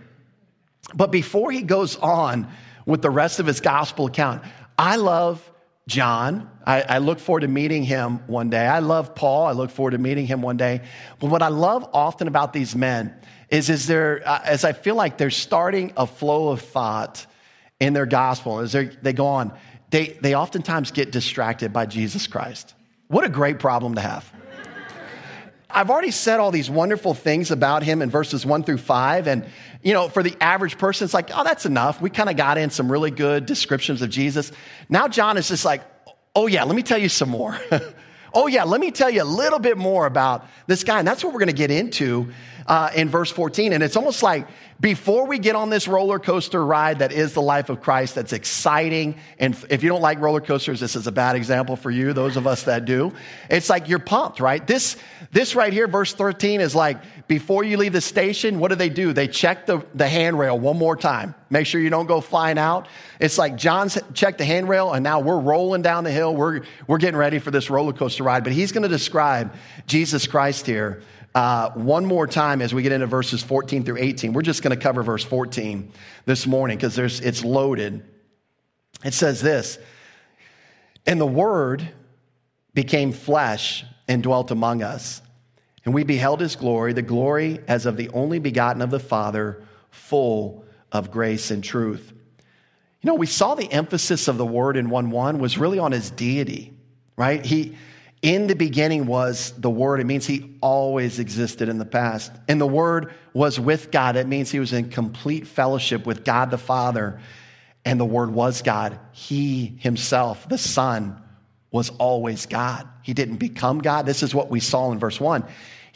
[0.95, 2.47] But before he goes on
[2.85, 4.43] with the rest of his gospel account,
[4.77, 5.51] I love
[5.89, 6.51] John.
[6.67, 8.67] I, I, look forward to meeting him one day.
[8.67, 9.47] I love Paul.
[9.47, 10.83] I look forward to meeting him one day.
[11.19, 13.15] But what I love often about these men
[13.49, 17.25] is, is there, uh, as I feel like they're starting a flow of thought
[17.81, 19.57] in their gospel, as they go on,
[19.89, 22.75] they, they oftentimes get distracted by Jesus Christ.
[23.09, 24.31] What a great problem to have.
[25.69, 29.27] I've already said all these wonderful things about him in verses one through five.
[29.27, 29.45] And,
[29.83, 32.01] you know, for the average person, it's like, oh, that's enough.
[32.01, 34.53] We kind of got in some really good descriptions of Jesus.
[34.88, 35.83] Now, John is just like,
[36.35, 37.59] oh, yeah, let me tell you some more.
[38.35, 40.99] oh, yeah, let me tell you a little bit more about this guy.
[40.99, 42.33] And that's what we're going to get into
[42.66, 43.72] uh, in verse 14.
[43.72, 44.48] And it's almost like
[44.81, 48.33] before we get on this roller coaster ride that is the life of Christ, that's
[48.33, 49.16] exciting.
[49.38, 52.37] And if you don't like roller coasters, this is a bad example for you, those
[52.37, 53.12] of us that do.
[53.48, 54.66] It's like you're pumped, right?
[54.66, 54.96] This,
[55.33, 56.98] this right here, verse 13, is like
[57.29, 59.12] before you leave the station, what do they do?
[59.12, 61.35] They check the, the handrail one more time.
[61.51, 62.87] Make sure you don't go flying out.
[63.19, 66.37] It's like John's checked the handrail, and now we're rolling down the hill.
[66.37, 68.45] We're, we're getting ready for this roller coaster ride.
[68.45, 69.55] But he's going to describe
[69.87, 71.03] Jesus Christ here
[71.35, 74.33] uh, one more time as we get into verses 14 through 18.
[74.33, 75.93] We're just going to cover verse 14
[76.27, 78.05] this morning because it's loaded.
[79.05, 79.79] It says this
[81.07, 81.89] And the Word
[82.73, 85.21] became flesh and dwelt among us.
[85.87, 89.62] And we beheld his glory, the glory as of the only begotten of the Father,
[89.90, 92.12] full of grace and truth.
[93.01, 95.92] You know, we saw the emphasis of the word in 1 1 was really on
[95.92, 96.77] his deity,
[97.16, 97.44] right?
[97.44, 97.77] He,
[98.22, 100.01] in the beginning was the Word.
[100.01, 102.33] It means He always existed in the past.
[102.49, 104.16] And the Word was with God.
[104.16, 107.20] It means He was in complete fellowship with God the Father.
[107.85, 108.99] And the Word was God.
[109.12, 111.22] He Himself, the Son,
[111.70, 112.88] was always God.
[113.03, 114.07] He didn't become God.
[114.07, 115.44] This is what we saw in verse 1.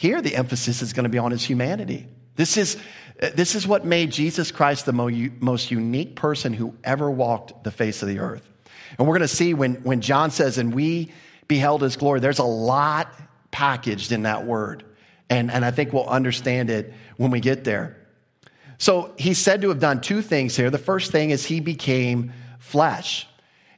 [0.01, 2.09] Here, the emphasis is going to be on His humanity.
[2.35, 2.79] This is,
[3.19, 8.01] this is what made Jesus Christ the most unique person who ever walked the face
[8.01, 8.49] of the earth.
[8.97, 11.13] And we're going to see when, when John says, and we
[11.49, 12.21] beheld his glory.
[12.21, 13.13] There's a lot
[13.51, 14.85] packaged in that word.
[15.29, 17.99] And, and I think we'll understand it when we get there.
[18.79, 20.71] So he's said to have done two things here.
[20.71, 23.29] The first thing is he became flesh.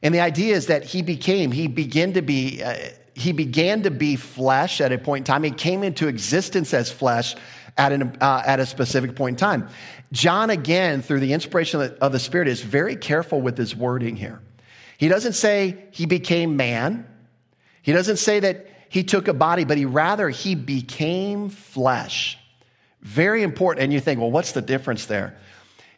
[0.01, 2.77] And the idea is that he became, he began to be, uh,
[3.15, 5.43] he began to be flesh at a point in time.
[5.43, 7.35] He came into existence as flesh
[7.77, 9.69] at, an, uh, at a specific point in time.
[10.11, 13.75] John, again, through the inspiration of the, of the Spirit, is very careful with his
[13.75, 14.41] wording here.
[14.97, 17.07] He doesn't say he became man.
[17.81, 22.37] He doesn't say that he took a body, but he rather he became flesh.
[23.01, 23.83] Very important.
[23.83, 25.35] And you think, well, what's the difference there?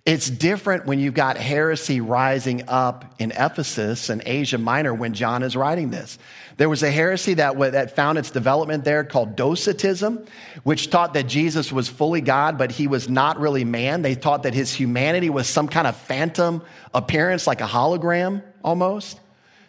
[0.06, 5.42] It's different when you've got heresy rising up in Ephesus and Asia Minor when John
[5.42, 6.20] is writing this.
[6.58, 10.24] There was a heresy that, that found its development there called Docetism,
[10.62, 14.04] which taught that Jesus was fully God, but he was not really man.
[14.04, 16.62] They taught that his humanity was some kind of phantom
[16.94, 19.20] appearance, like a hologram almost.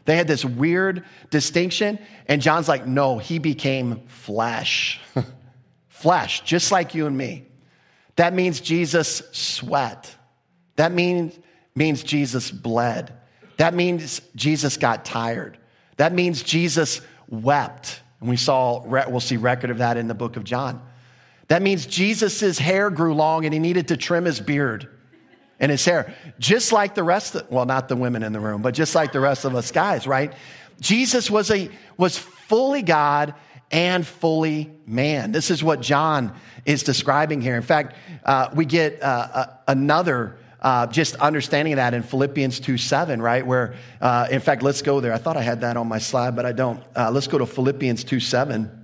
[0.04, 1.98] They had this weird distinction.
[2.28, 5.00] And John's like, no, he became flesh.
[5.88, 7.46] flesh, just like you and me.
[8.16, 10.14] That means Jesus sweat.
[10.76, 11.38] That means,
[11.74, 13.12] means Jesus bled.
[13.56, 15.58] That means Jesus got tired.
[15.96, 18.00] That means Jesus wept.
[18.20, 20.82] And we saw, we'll see record of that in the book of John.
[21.48, 24.88] That means Jesus' hair grew long and he needed to trim his beard
[25.58, 28.62] and his hair, just like the rest of, well, not the women in the room,
[28.62, 30.34] but just like the rest of us guys, right?
[30.80, 33.34] Jesus was a, was fully God
[33.70, 35.32] and fully man.
[35.32, 36.34] This is what John
[36.64, 37.56] is describing here.
[37.56, 40.36] In fact, uh, we get uh, another
[40.66, 43.46] uh, just understanding that in Philippians 2 7, right?
[43.46, 45.12] Where, uh, in fact, let's go there.
[45.12, 46.82] I thought I had that on my slide, but I don't.
[46.96, 48.82] Uh, let's go to Philippians 2 7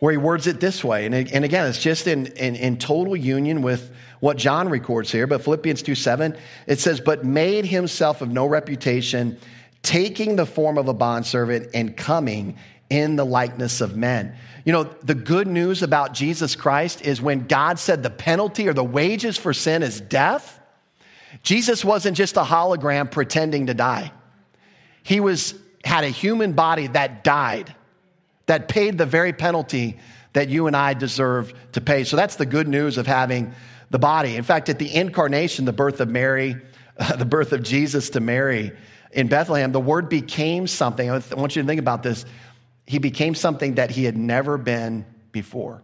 [0.00, 1.06] where he words it this way.
[1.06, 5.26] And, and again, it's just in, in, in, total union with what John records here.
[5.26, 9.38] But Philippians 2 7, it says, But made himself of no reputation,
[9.82, 12.58] taking the form of a bondservant and coming
[12.90, 14.36] in the likeness of men.
[14.64, 18.72] You know, the good news about Jesus Christ is when God said the penalty or
[18.72, 20.60] the wages for sin is death,
[21.42, 24.12] Jesus wasn't just a hologram pretending to die.
[25.02, 27.74] He was had a human body that died
[28.46, 29.98] that paid the very penalty
[30.32, 32.04] that you and I deserve to pay.
[32.04, 33.52] So that's the good news of having
[33.90, 34.36] the body.
[34.36, 36.56] In fact, at the incarnation, the birth of Mary,
[36.98, 38.72] uh, the birth of Jesus to Mary
[39.12, 41.08] in Bethlehem, the word became something.
[41.08, 42.24] I want you to think about this.
[42.86, 45.82] He became something that he had never been before.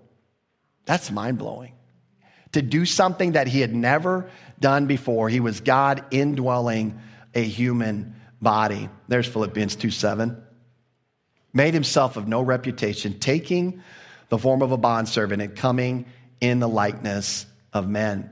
[0.84, 1.72] That's mind blowing.
[2.52, 7.00] To do something that he had never done before, he was God indwelling
[7.34, 8.88] a human body.
[9.08, 10.42] There's Philippians 2 7
[11.52, 13.82] made himself of no reputation, taking
[14.28, 16.06] the form of a bondservant and coming
[16.40, 18.30] in the likeness of men.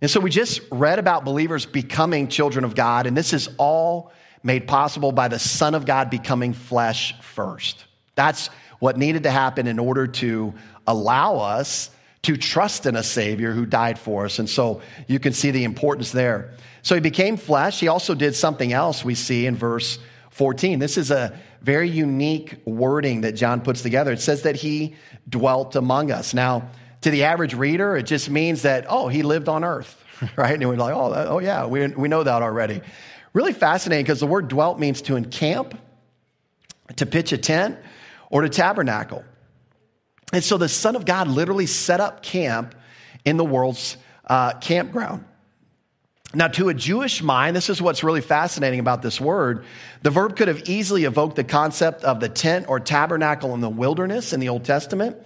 [0.00, 4.12] And so we just read about believers becoming children of God, and this is all
[4.42, 7.84] made possible by the Son of God becoming flesh first.
[8.18, 8.48] That's
[8.80, 10.52] what needed to happen in order to
[10.88, 11.88] allow us
[12.22, 14.40] to trust in a Savior who died for us.
[14.40, 16.50] And so you can see the importance there.
[16.82, 17.78] So he became flesh.
[17.78, 20.00] He also did something else we see in verse
[20.30, 20.80] 14.
[20.80, 24.10] This is a very unique wording that John puts together.
[24.10, 24.96] It says that he
[25.28, 26.34] dwelt among us.
[26.34, 26.70] Now,
[27.02, 30.04] to the average reader, it just means that, oh, he lived on earth,
[30.36, 30.54] right?
[30.54, 32.80] And we're like, oh, oh yeah, we, we know that already.
[33.32, 35.78] Really fascinating because the word dwelt means to encamp,
[36.96, 37.78] to pitch a tent,
[38.30, 39.24] or to tabernacle.
[40.32, 42.74] And so the Son of God literally set up camp
[43.24, 45.24] in the world's uh, campground.
[46.34, 49.64] Now, to a Jewish mind, this is what's really fascinating about this word.
[50.02, 53.70] The verb could have easily evoked the concept of the tent or tabernacle in the
[53.70, 55.16] wilderness in the Old Testament,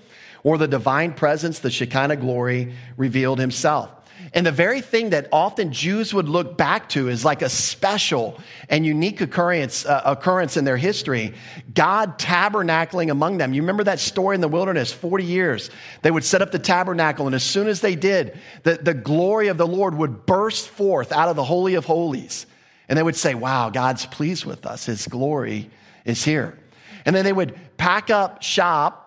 [0.45, 3.91] or the divine presence, the Shekinah glory revealed himself.
[4.35, 8.39] And the very thing that often Jews would look back to is like a special
[8.69, 11.35] and unique occurrence, uh, occurrence in their history.
[11.75, 13.53] God tabernacling among them.
[13.53, 15.71] You remember that story in the wilderness, 40 years.
[16.03, 19.49] They would set up the tabernacle, and as soon as they did, the, the glory
[19.49, 22.47] of the Lord would burst forth out of the Holy of Holies.
[22.89, 24.87] And they would say, Wow, God's pleased with us.
[24.87, 25.71] His glory
[26.05, 26.59] is here.
[27.05, 29.02] And then they would pack up shop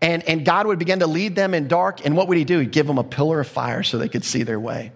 [0.00, 2.04] and, and God would begin to lead them in dark.
[2.04, 2.60] And what would He do?
[2.60, 4.92] He'd give them a pillar of fire so they could see their way.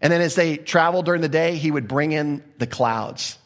[0.00, 3.38] And then as they traveled during the day, He would bring in the clouds.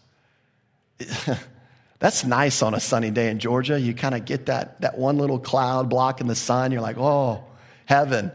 [1.98, 3.80] That's nice on a sunny day in Georgia.
[3.80, 6.72] You kind of get that, that one little cloud blocking the sun.
[6.72, 7.44] You're like, oh,
[7.86, 8.32] heaven.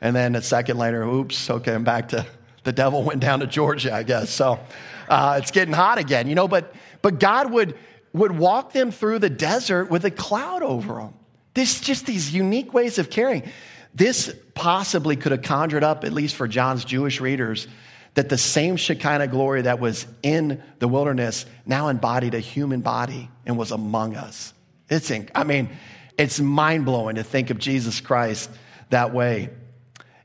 [0.00, 2.24] And then a second later, oops, okay, I'm back to
[2.62, 4.30] the devil went down to Georgia, I guess.
[4.30, 4.60] So
[5.08, 6.48] uh, it's getting hot again, you know.
[6.48, 7.76] But, but God would,
[8.12, 11.14] would walk them through the desert with a cloud over them.
[11.54, 13.50] There's just these unique ways of caring.
[13.94, 17.66] This possibly could have conjured up, at least for John's Jewish readers,
[18.14, 23.28] that the same Shekinah glory that was in the wilderness now embodied a human body
[23.46, 24.52] and was among us.
[24.88, 25.70] It's, I mean,
[26.18, 28.50] it's mind blowing to think of Jesus Christ
[28.90, 29.50] that way.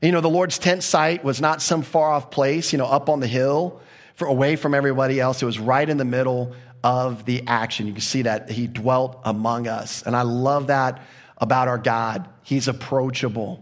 [0.02, 3.08] You know, the Lord's tent site was not some far off place, you know, up
[3.08, 3.80] on the hill,
[4.14, 5.42] for, away from everybody else.
[5.42, 6.54] It was right in the middle
[6.86, 7.88] of the action.
[7.88, 10.04] You can see that he dwelt among us.
[10.04, 11.02] And I love that
[11.36, 12.28] about our God.
[12.44, 13.60] He's approachable.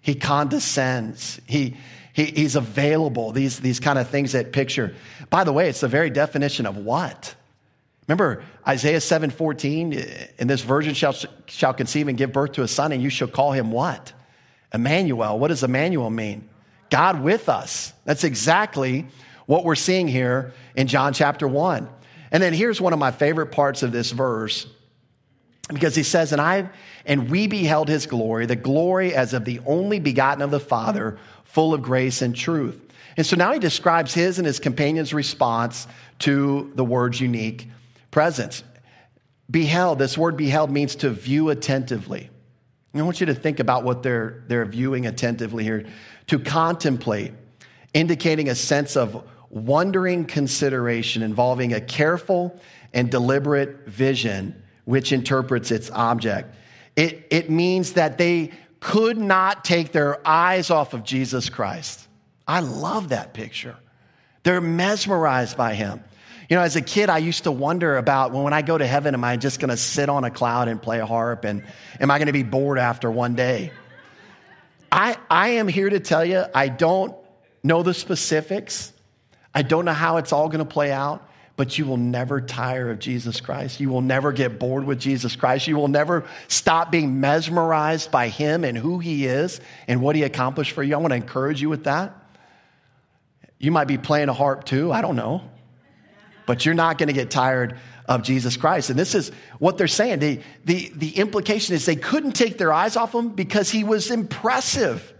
[0.00, 1.40] He condescends.
[1.48, 1.76] He,
[2.12, 3.32] he, he's available.
[3.32, 4.94] These, these kind of things that picture.
[5.30, 7.34] By the way, it's the very definition of what?
[8.06, 11.16] Remember Isaiah 7:14, in this virgin shall,
[11.46, 14.12] shall conceive and give birth to a son, and you shall call him what?
[14.72, 15.40] Emmanuel.
[15.40, 16.48] What does Emmanuel mean?
[16.88, 17.92] God with us.
[18.04, 19.06] That's exactly
[19.46, 21.88] what we're seeing here in John chapter 1.
[22.30, 24.66] And then here's one of my favorite parts of this verse
[25.68, 26.68] because he says, And I
[27.06, 31.18] and we beheld his glory, the glory as of the only begotten of the Father,
[31.44, 32.80] full of grace and truth.
[33.16, 35.86] And so now he describes his and his companions' response
[36.20, 37.68] to the word's unique
[38.10, 38.62] presence.
[39.50, 42.30] Beheld, this word beheld means to view attentively.
[42.94, 45.86] I want you to think about what they're, they're viewing attentively here.
[46.28, 47.32] To contemplate,
[47.94, 52.58] indicating a sense of wondering consideration involving a careful
[52.92, 56.54] and deliberate vision which interprets its object.
[56.96, 62.08] It, it means that they could not take their eyes off of Jesus Christ.
[62.46, 63.76] I love that picture.
[64.42, 66.02] They're mesmerized by him.
[66.48, 68.86] You know, as a kid, I used to wonder about well, when I go to
[68.86, 71.44] heaven, am I just going to sit on a cloud and play a harp?
[71.44, 71.62] And
[72.00, 73.70] am I going to be bored after one day?
[74.90, 77.14] I, I am here to tell you, I don't
[77.62, 78.92] know the specifics.
[79.54, 82.90] I don't know how it's all going to play out, but you will never tire
[82.90, 83.80] of Jesus Christ.
[83.80, 85.66] You will never get bored with Jesus Christ.
[85.66, 90.22] You will never stop being mesmerized by Him and who He is and what He
[90.22, 90.94] accomplished for you.
[90.94, 92.14] I want to encourage you with that.
[93.58, 95.42] You might be playing a harp too, I don't know.
[96.46, 98.90] But you're not going to get tired of Jesus Christ.
[98.90, 100.18] And this is what they're saying.
[100.18, 104.10] The, the, the implication is they couldn't take their eyes off him because he was
[104.10, 105.12] impressive.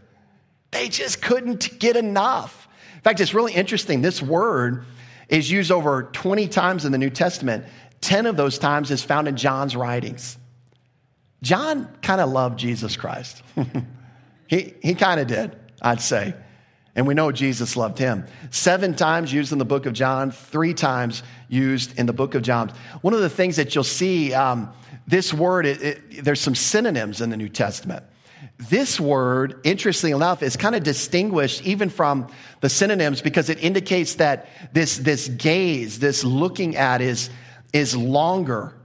[0.71, 2.69] They just couldn't get enough.
[3.01, 4.03] In fact, it's really interesting.
[4.03, 4.85] This word
[5.31, 7.65] is used over 20 times in the New Testament.
[8.03, 10.37] 10 of those times is found in John's writings.
[11.41, 13.43] John kind of loved Jesus Christ.
[14.47, 16.35] he he kind of did, I'd say.
[16.95, 18.27] And we know Jesus loved him.
[18.51, 22.43] Seven times used in the book of John, three times used in the book of
[22.43, 22.71] John.
[23.01, 24.71] One of the things that you'll see, um,
[25.07, 28.05] this word, it, it, there's some synonyms in the New Testament.
[28.69, 32.29] This word, interestingly enough, is kind of distinguished even from
[32.61, 37.31] the synonyms because it indicates that this, this gaze, this looking at is,
[37.73, 38.77] is longer,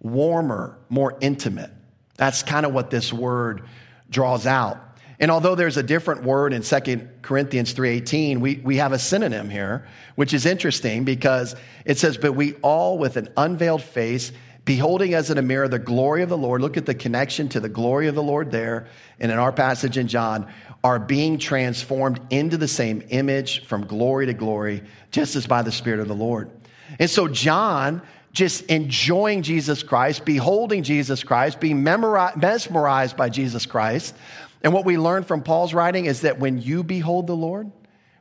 [0.00, 1.70] warmer, more intimate.
[2.16, 3.64] That's kind of what this word
[4.08, 4.78] draws out.
[5.20, 9.48] And although there's a different word in 2 Corinthians 3:18, we, we have a synonym
[9.48, 9.86] here,
[10.16, 14.32] which is interesting because it says, But we all with an unveiled face
[14.64, 17.60] beholding as in a mirror the glory of the Lord, look at the connection to
[17.60, 18.86] the glory of the Lord there,
[19.20, 20.50] and in our passage in John,
[20.82, 25.72] are being transformed into the same image from glory to glory, just as by the
[25.72, 26.50] Spirit of the Lord.
[26.98, 28.02] And so, John,
[28.32, 34.14] just enjoying Jesus Christ, beholding Jesus Christ, being mesmerized by Jesus Christ.
[34.62, 37.70] And what we learn from Paul's writing is that when you behold the Lord,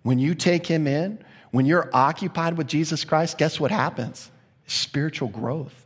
[0.03, 1.19] when you take him in,
[1.51, 4.29] when you're occupied with Jesus Christ, guess what happens?
[4.67, 5.82] Spiritual growth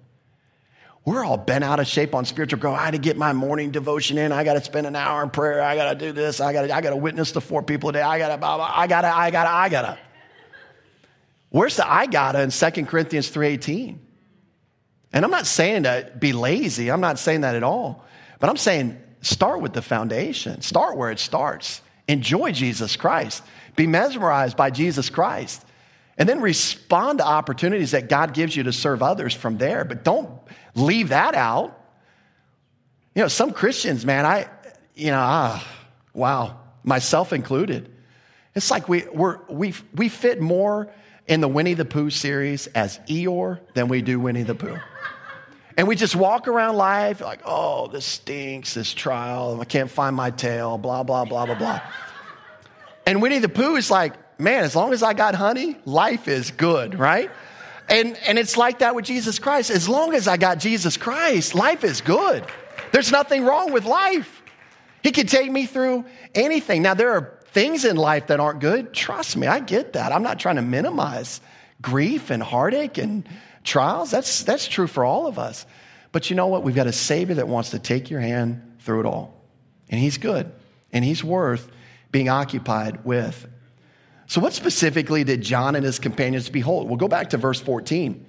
[1.08, 2.78] we're all bent out of shape on spiritual growth.
[2.78, 4.34] I had to get my morning devotion in.
[4.34, 5.62] I got to spend an hour in prayer.
[5.62, 6.41] I got to do this.
[6.41, 8.01] I got to, I got to witness to four people a day.
[8.01, 9.97] I got to, I got to, I got to, I got to.
[11.47, 13.97] Where's the I got to in 2 Corinthians 3.18?
[15.14, 16.91] And I'm not saying to be lazy.
[16.91, 18.03] I'm not saying that at all.
[18.41, 20.62] But I'm saying start with the foundation.
[20.62, 21.82] Start where it starts.
[22.10, 23.43] Enjoy Jesus Christ.
[23.78, 25.64] Be mesmerized by Jesus Christ.
[26.18, 29.86] And then respond to opportunities that God gives you to serve others from there.
[29.86, 30.32] But don't
[30.78, 31.78] leave that out.
[33.15, 34.47] You know, some Christians, man, I,
[34.95, 35.67] you know, ah,
[36.13, 37.91] wow, myself included.
[38.55, 40.89] It's like we, we're, we, we fit more
[41.28, 44.78] in the Winnie the Pooh series as Eeyore than we do Winnie the Pooh.
[45.78, 50.15] And we just walk around life like, oh, this stinks, this trial, I can't find
[50.15, 51.82] my tail, blah, blah, blah, blah, blah.
[53.05, 56.49] And Winnie the Pooh is like, man, as long as I got honey, life is
[56.49, 57.30] good, right?
[57.90, 59.70] And, and it's like that with Jesus Christ.
[59.70, 62.46] As long as I got Jesus Christ, life is good.
[62.92, 64.42] There's nothing wrong with life.
[65.04, 66.82] He can take me through anything.
[66.82, 68.94] Now, there are things in life that aren't good.
[68.94, 70.12] Trust me, I get that.
[70.12, 71.40] I'm not trying to minimize
[71.82, 73.28] grief and heartache and
[73.64, 74.12] trials.
[74.12, 75.66] That's, that's true for all of us.
[76.12, 76.64] But you know what?
[76.64, 79.34] We've got a Savior that wants to take your hand through it all.
[79.90, 80.52] And He's good.
[80.92, 81.70] And He's worth
[82.12, 83.48] being occupied with.
[84.28, 86.88] So, what specifically did John and his companions behold?
[86.88, 88.25] We'll go back to verse 14.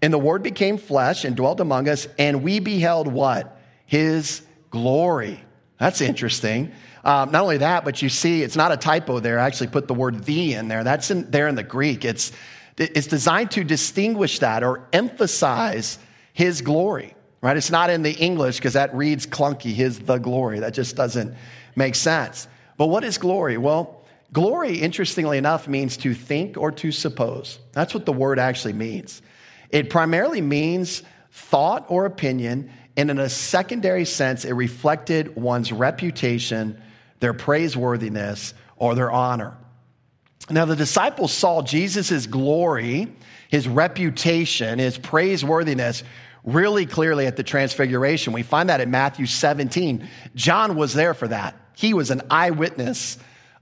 [0.00, 3.60] And the Word became flesh and dwelt among us, and we beheld what?
[3.86, 5.44] His glory.
[5.78, 6.72] That's interesting.
[7.04, 9.38] Um, not only that, but you see, it's not a typo there.
[9.38, 10.84] I actually put the word the in there.
[10.84, 12.04] That's in, there in the Greek.
[12.04, 12.32] It's,
[12.78, 15.98] it's designed to distinguish that or emphasize
[16.32, 17.56] his glory, right?
[17.56, 20.60] It's not in the English because that reads clunky, his the glory.
[20.60, 21.34] That just doesn't
[21.76, 22.48] make sense.
[22.78, 23.58] But what is glory?
[23.58, 23.93] Well,
[24.34, 27.60] Glory, interestingly enough, means to think or to suppose.
[27.70, 29.22] That's what the word actually means.
[29.70, 36.82] It primarily means thought or opinion, and in a secondary sense, it reflected one's reputation,
[37.20, 39.56] their praiseworthiness, or their honor.
[40.50, 43.14] Now, the disciples saw Jesus' glory,
[43.48, 46.02] his reputation, his praiseworthiness
[46.42, 48.32] really clearly at the transfiguration.
[48.32, 50.08] We find that in Matthew 17.
[50.34, 51.54] John was there for that.
[51.76, 53.16] He was an eyewitness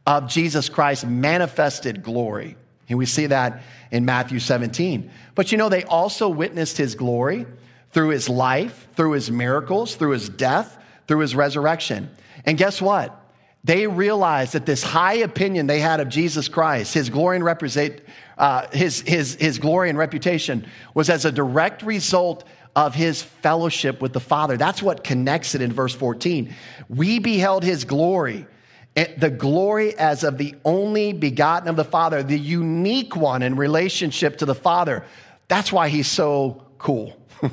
[0.06, 2.56] of Jesus Christ's manifested glory.
[2.88, 5.10] And we see that in Matthew 17.
[5.34, 7.46] But you know, they also witnessed his glory
[7.92, 12.10] through his life, through his miracles, through his death, through his resurrection.
[12.44, 13.18] And guess what?
[13.64, 18.00] They realized that this high opinion they had of Jesus Christ, his glory and represent,
[18.36, 22.44] uh, his, his, his glory and reputation, was as a direct result
[22.74, 24.56] of his fellowship with the Father.
[24.56, 26.52] That's what connects it in verse 14.
[26.88, 28.46] We beheld his glory
[28.94, 34.38] the glory as of the only begotten of the Father, the unique one in relationship
[34.38, 35.04] to the Father.
[35.48, 37.16] That's why he's so cool.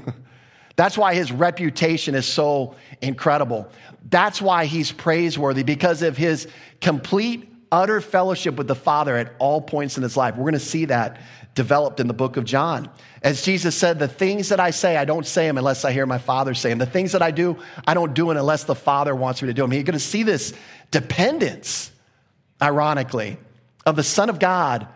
[0.76, 3.70] That's why his reputation is so incredible.
[4.10, 6.48] That's why he's praiseworthy because of his
[6.80, 10.36] complete, utter fellowship with the Father at all points in his life.
[10.36, 11.22] We're going to see that
[11.56, 12.90] developed in the book of John.
[13.22, 16.06] As Jesus said, the things that I say, I don't say them unless I hear
[16.06, 16.78] my Father say them.
[16.78, 19.54] The things that I do, I don't do it unless the Father wants me to
[19.54, 19.74] do them.
[19.74, 20.54] You're going to see this
[20.92, 21.92] dependence,
[22.62, 23.38] ironically,
[23.86, 24.88] of the Son of God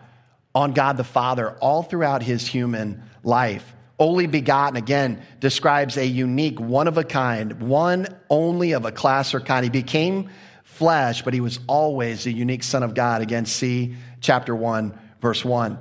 [0.54, 3.74] on God the Father all throughout his human life.
[3.98, 9.34] Only begotten, again, describes a unique, one of a kind, one only of a class
[9.34, 9.64] or kind.
[9.64, 10.30] He became
[10.62, 13.22] flesh, but he was always the unique Son of God.
[13.22, 15.78] Again, see chapter 1, verse 1.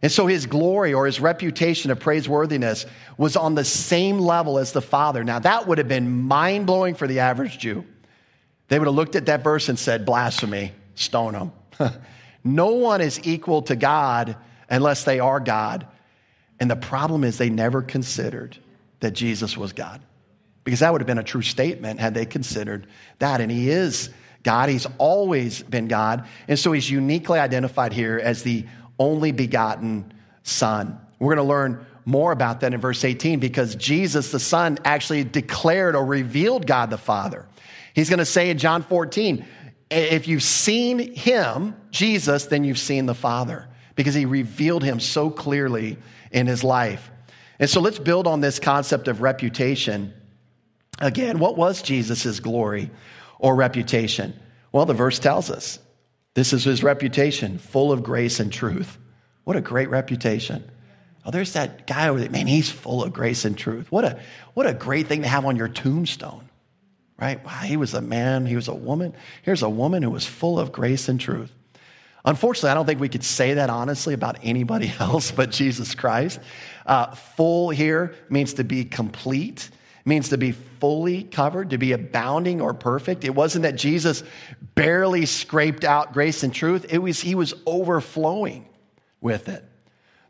[0.00, 2.86] And so his glory or his reputation of praiseworthiness
[3.16, 5.24] was on the same level as the Father.
[5.24, 7.84] Now, that would have been mind blowing for the average Jew.
[8.68, 11.52] They would have looked at that verse and said, blasphemy, stone him.
[12.44, 14.36] no one is equal to God
[14.70, 15.86] unless they are God.
[16.60, 18.56] And the problem is they never considered
[19.00, 20.00] that Jesus was God.
[20.64, 22.86] Because that would have been a true statement had they considered
[23.20, 23.40] that.
[23.40, 24.10] And he is
[24.42, 24.68] God.
[24.68, 26.26] He's always been God.
[26.46, 28.66] And so he's uniquely identified here as the
[28.98, 30.98] only begotten Son.
[31.18, 35.24] We're going to learn more about that in verse 18 because Jesus, the Son, actually
[35.24, 37.46] declared or revealed God the Father.
[37.94, 39.44] He's going to say in John 14,
[39.90, 45.30] if you've seen him, Jesus, then you've seen the Father because he revealed him so
[45.30, 45.98] clearly
[46.30, 47.10] in his life.
[47.58, 50.12] And so let's build on this concept of reputation.
[51.00, 52.90] Again, what was Jesus' glory
[53.38, 54.38] or reputation?
[54.72, 55.78] Well, the verse tells us
[56.38, 58.96] this is his reputation, full of grace and truth.
[59.44, 60.70] What a great reputation.
[61.24, 62.30] Oh, there's that guy over there.
[62.30, 63.90] Man, he's full of grace and truth.
[63.90, 64.20] What a,
[64.54, 66.48] what a great thing to have on your tombstone
[67.20, 67.44] right?
[67.44, 69.14] Wow, he was a man, he was a woman.
[69.42, 71.52] Here's a woman who was full of grace and truth.
[72.24, 76.40] Unfortunately, I don't think we could say that honestly about anybody else but Jesus Christ.
[76.86, 79.70] Uh, full here means to be complete,
[80.08, 83.24] means to be fully covered, to be abounding or perfect.
[83.24, 84.24] It wasn't that Jesus
[84.74, 88.66] barely scraped out grace and truth, it was he was overflowing
[89.20, 89.64] with it.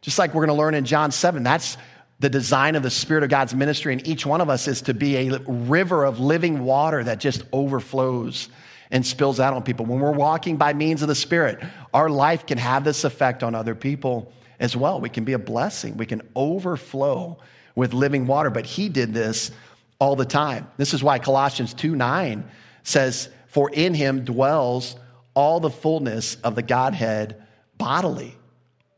[0.01, 1.76] Just like we're going to learn in John 7, that's
[2.20, 4.95] the design of the Spirit of God's ministry in each one of us is to
[4.95, 8.49] be a river of living water that just overflows
[8.91, 9.87] and spills out on people.
[9.87, 11.62] When we're walking by means of the Spirit,
[11.95, 15.01] our life can have this effect on other people as well.
[15.01, 17.39] We can be a blessing, we can overflow
[17.74, 18.51] with living water.
[18.51, 19.53] But He did this
[19.99, 20.68] all the time.
[20.76, 22.49] This is why Colossians 2 9
[22.82, 24.96] says, For in Him dwells
[25.34, 27.42] all the fullness of the Godhead
[27.76, 28.34] bodily.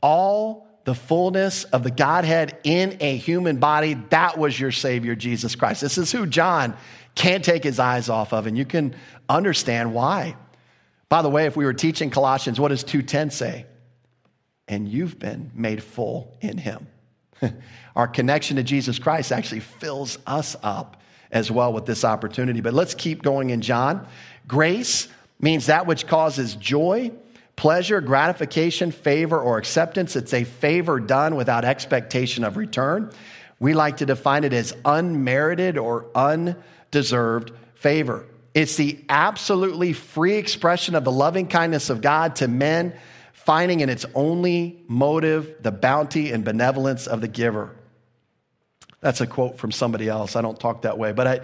[0.02, 3.94] All the fullness of the Godhead in a human body.
[4.10, 5.82] That was your Savior, Jesus Christ.
[5.82, 6.76] This is who John
[7.14, 8.94] can't take his eyes off of, and you can
[9.28, 10.36] understand why.
[11.08, 13.66] By the way, if we were teaching Colossians, what does 2:10 say?
[14.68, 16.86] And you've been made full in him.
[17.96, 20.96] Our connection to Jesus Christ actually fills us up
[21.30, 22.60] as well with this opportunity.
[22.60, 24.06] But let's keep going in John.
[24.46, 27.12] Grace means that which causes joy
[27.60, 30.16] pleasure, gratification, favor, or acceptance.
[30.16, 33.10] It's a favor done without expectation of return.
[33.58, 38.24] We like to define it as unmerited or undeserved favor.
[38.54, 42.94] It's the absolutely free expression of the loving kindness of God to men,
[43.34, 47.76] finding in its only motive the bounty and benevolence of the giver.
[49.00, 50.36] That's a quote from somebody else.
[50.36, 51.40] I don't talk that way, but I,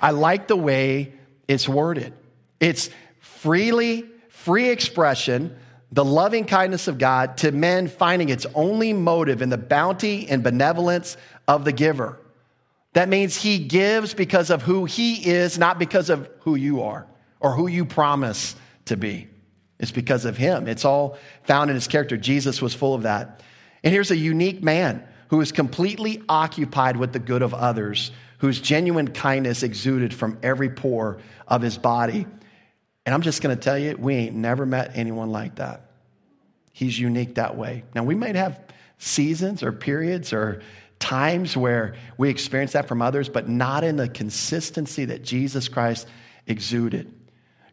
[0.00, 1.12] I like the way
[1.46, 2.12] it's worded.
[2.60, 2.90] It's
[3.20, 5.56] freely free expression,
[5.90, 10.42] the loving kindness of God to men finding its only motive in the bounty and
[10.42, 12.18] benevolence of the giver.
[12.92, 17.06] That means he gives because of who he is, not because of who you are
[17.40, 18.54] or who you promise
[18.86, 19.28] to be.
[19.78, 20.66] It's because of him.
[20.66, 22.16] It's all found in his character.
[22.16, 23.42] Jesus was full of that.
[23.84, 28.60] And here's a unique man who is completely occupied with the good of others, whose
[28.60, 32.26] genuine kindness exuded from every pore of his body.
[33.04, 35.90] And I'm just going to tell you, we ain't never met anyone like that.
[36.72, 37.84] He's unique that way.
[37.94, 38.60] Now, we might have
[38.98, 40.62] seasons or periods or
[40.98, 46.08] times where we experience that from others, but not in the consistency that Jesus Christ
[46.46, 47.12] exuded.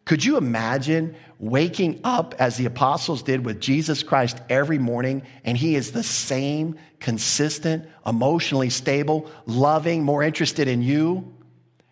[0.06, 5.58] Could you imagine waking up as the apostles did with Jesus Christ every morning and
[5.58, 11.34] he is the same, consistent, emotionally stable, loving, more interested in you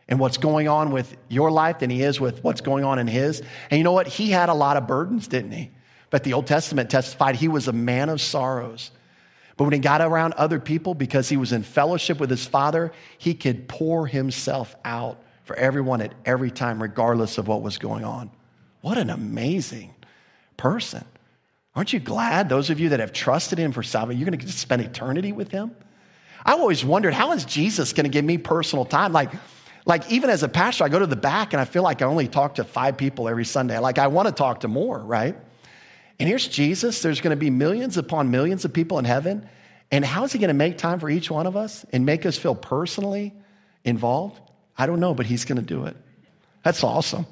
[0.07, 3.09] and what's going on with your life than he is with what's going on in
[3.09, 3.43] his.
[3.69, 4.07] And you know what?
[4.07, 5.73] He had a lot of burdens, didn't he?
[6.11, 8.93] But the Old Testament testified he was a man of sorrows.
[9.57, 12.93] But when he got around other people, because he was in fellowship with his father,
[13.19, 18.05] he could pour himself out for everyone at every time, regardless of what was going
[18.05, 18.31] on.
[18.81, 19.95] What an amazing
[20.57, 21.05] person.
[21.75, 24.53] Aren't you glad, those of you that have trusted him for salvation, you're going to
[24.53, 25.75] spend eternity with him?
[26.45, 29.13] I always wondered, how is Jesus going to give me personal time?
[29.13, 29.31] Like,
[29.87, 32.07] like, even as a pastor, I go to the back and I feel like I
[32.07, 33.79] only talk to five people every Sunday.
[33.79, 35.37] Like, I want to talk to more, right?
[36.19, 37.03] And here's Jesus.
[37.03, 39.49] There's going to be millions upon millions of people in heaven.
[39.91, 42.25] And how is he going to make time for each one of us and make
[42.25, 43.35] us feel personally
[43.85, 44.41] involved?
[44.77, 45.97] I don't know, but he's going to do it.
[46.63, 47.27] That's awesome.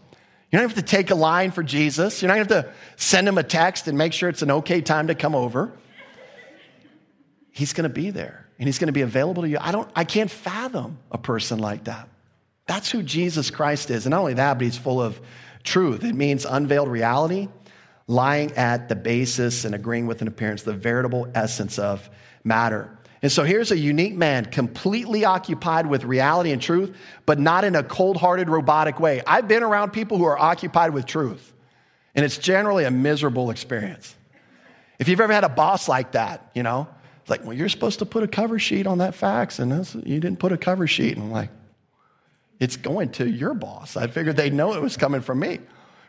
[0.50, 2.20] You don't have to take a line for Jesus.
[2.20, 4.50] You're not going to have to send him a text and make sure it's an
[4.50, 5.72] okay time to come over.
[7.50, 9.58] He's going to be there and he's going to be available to you.
[9.60, 12.08] I don't I can't fathom a person like that.
[12.66, 14.06] That's who Jesus Christ is.
[14.06, 15.20] And not only that, but he's full of
[15.64, 16.04] truth.
[16.04, 17.48] It means unveiled reality,
[18.06, 22.08] lying at the basis and agreeing with an appearance, the veritable essence of
[22.44, 22.96] matter.
[23.22, 27.76] And so here's a unique man, completely occupied with reality and truth, but not in
[27.76, 29.22] a cold hearted, robotic way.
[29.26, 31.52] I've been around people who are occupied with truth,
[32.16, 34.16] and it's generally a miserable experience.
[34.98, 36.88] If you've ever had a boss like that, you know,
[37.20, 39.72] it's like, well, you're supposed to put a cover sheet on that fax, and
[40.04, 41.16] you didn't put a cover sheet.
[41.16, 41.50] And I'm like,
[42.58, 43.96] it's going to your boss.
[43.96, 45.60] I figured they'd know it was coming from me.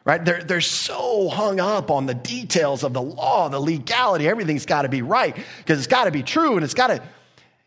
[0.06, 0.24] Right?
[0.24, 4.28] They're, they're so hung up on the details of the law, the legality.
[4.28, 7.02] Everything's got to be right because it's got to be true and it's got to.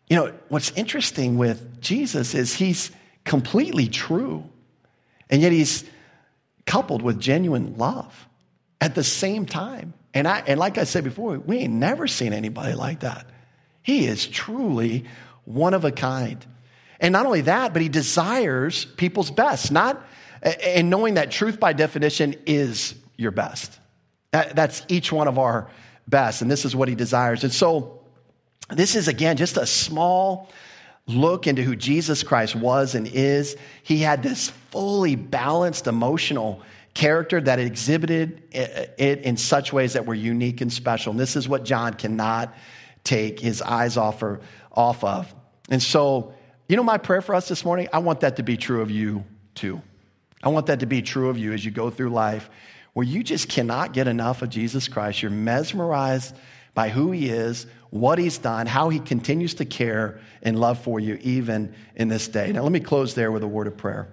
[0.07, 2.91] You know, what's interesting with Jesus is he's
[3.25, 4.47] completely true,
[5.29, 5.83] and yet he's
[6.65, 8.27] coupled with genuine love
[8.79, 9.93] at the same time.
[10.13, 13.25] And, I, and like I said before, we ain't never seen anybody like that.
[13.83, 15.05] He is truly
[15.45, 16.45] one of a kind.
[16.99, 20.03] And not only that, but he desires people's best, not,
[20.63, 23.79] and knowing that truth by definition is your best.
[24.31, 25.69] That's each one of our
[26.07, 27.43] best, and this is what he desires.
[27.43, 28.01] And so,
[28.69, 30.49] this is again just a small
[31.07, 33.55] look into who Jesus Christ was and is.
[33.83, 36.61] He had this fully balanced emotional
[36.97, 41.11] character, that exhibited it in such ways that were unique and special.
[41.11, 42.55] And this is what John cannot
[43.03, 44.39] take his eyes off, or,
[44.71, 45.33] off of.
[45.69, 46.33] And so,
[46.67, 48.89] you know, my prayer for us this morning, I want that to be true of
[48.89, 49.23] you
[49.53, 49.79] too.
[50.43, 52.49] I want that to be true of you as you go through life,
[52.93, 55.21] where you just cannot get enough of Jesus Christ.
[55.21, 56.35] You're mesmerized
[56.73, 60.99] by who he is, what he's done, how he continues to care and love for
[60.99, 62.51] you, even in this day.
[62.51, 64.07] Now, let me close there with a word of prayer.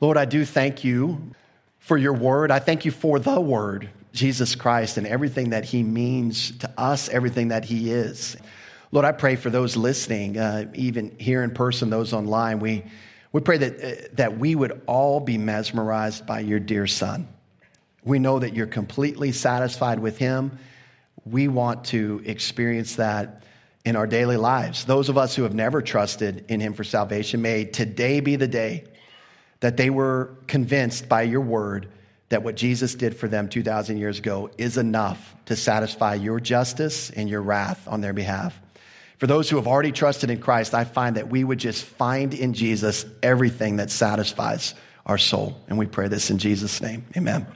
[0.00, 1.32] Lord, I do thank you
[1.78, 2.50] for your word.
[2.50, 7.08] I thank you for the word, Jesus Christ, and everything that he means to us,
[7.08, 8.36] everything that he is.
[8.92, 12.60] Lord, I pray for those listening, uh, even here in person, those online.
[12.60, 12.84] We,
[13.32, 17.28] we pray that, uh, that we would all be mesmerized by your dear son.
[18.04, 20.58] We know that you're completely satisfied with him.
[21.24, 23.44] We want to experience that
[23.84, 24.84] in our daily lives.
[24.84, 28.48] Those of us who have never trusted in him for salvation, may today be the
[28.48, 28.84] day
[29.60, 31.88] that they were convinced by your word
[32.30, 37.10] that what Jesus did for them 2,000 years ago is enough to satisfy your justice
[37.10, 38.58] and your wrath on their behalf.
[39.20, 42.32] For those who have already trusted in Christ, I find that we would just find
[42.32, 45.60] in Jesus everything that satisfies our soul.
[45.68, 47.04] And we pray this in Jesus' name.
[47.14, 47.46] Amen.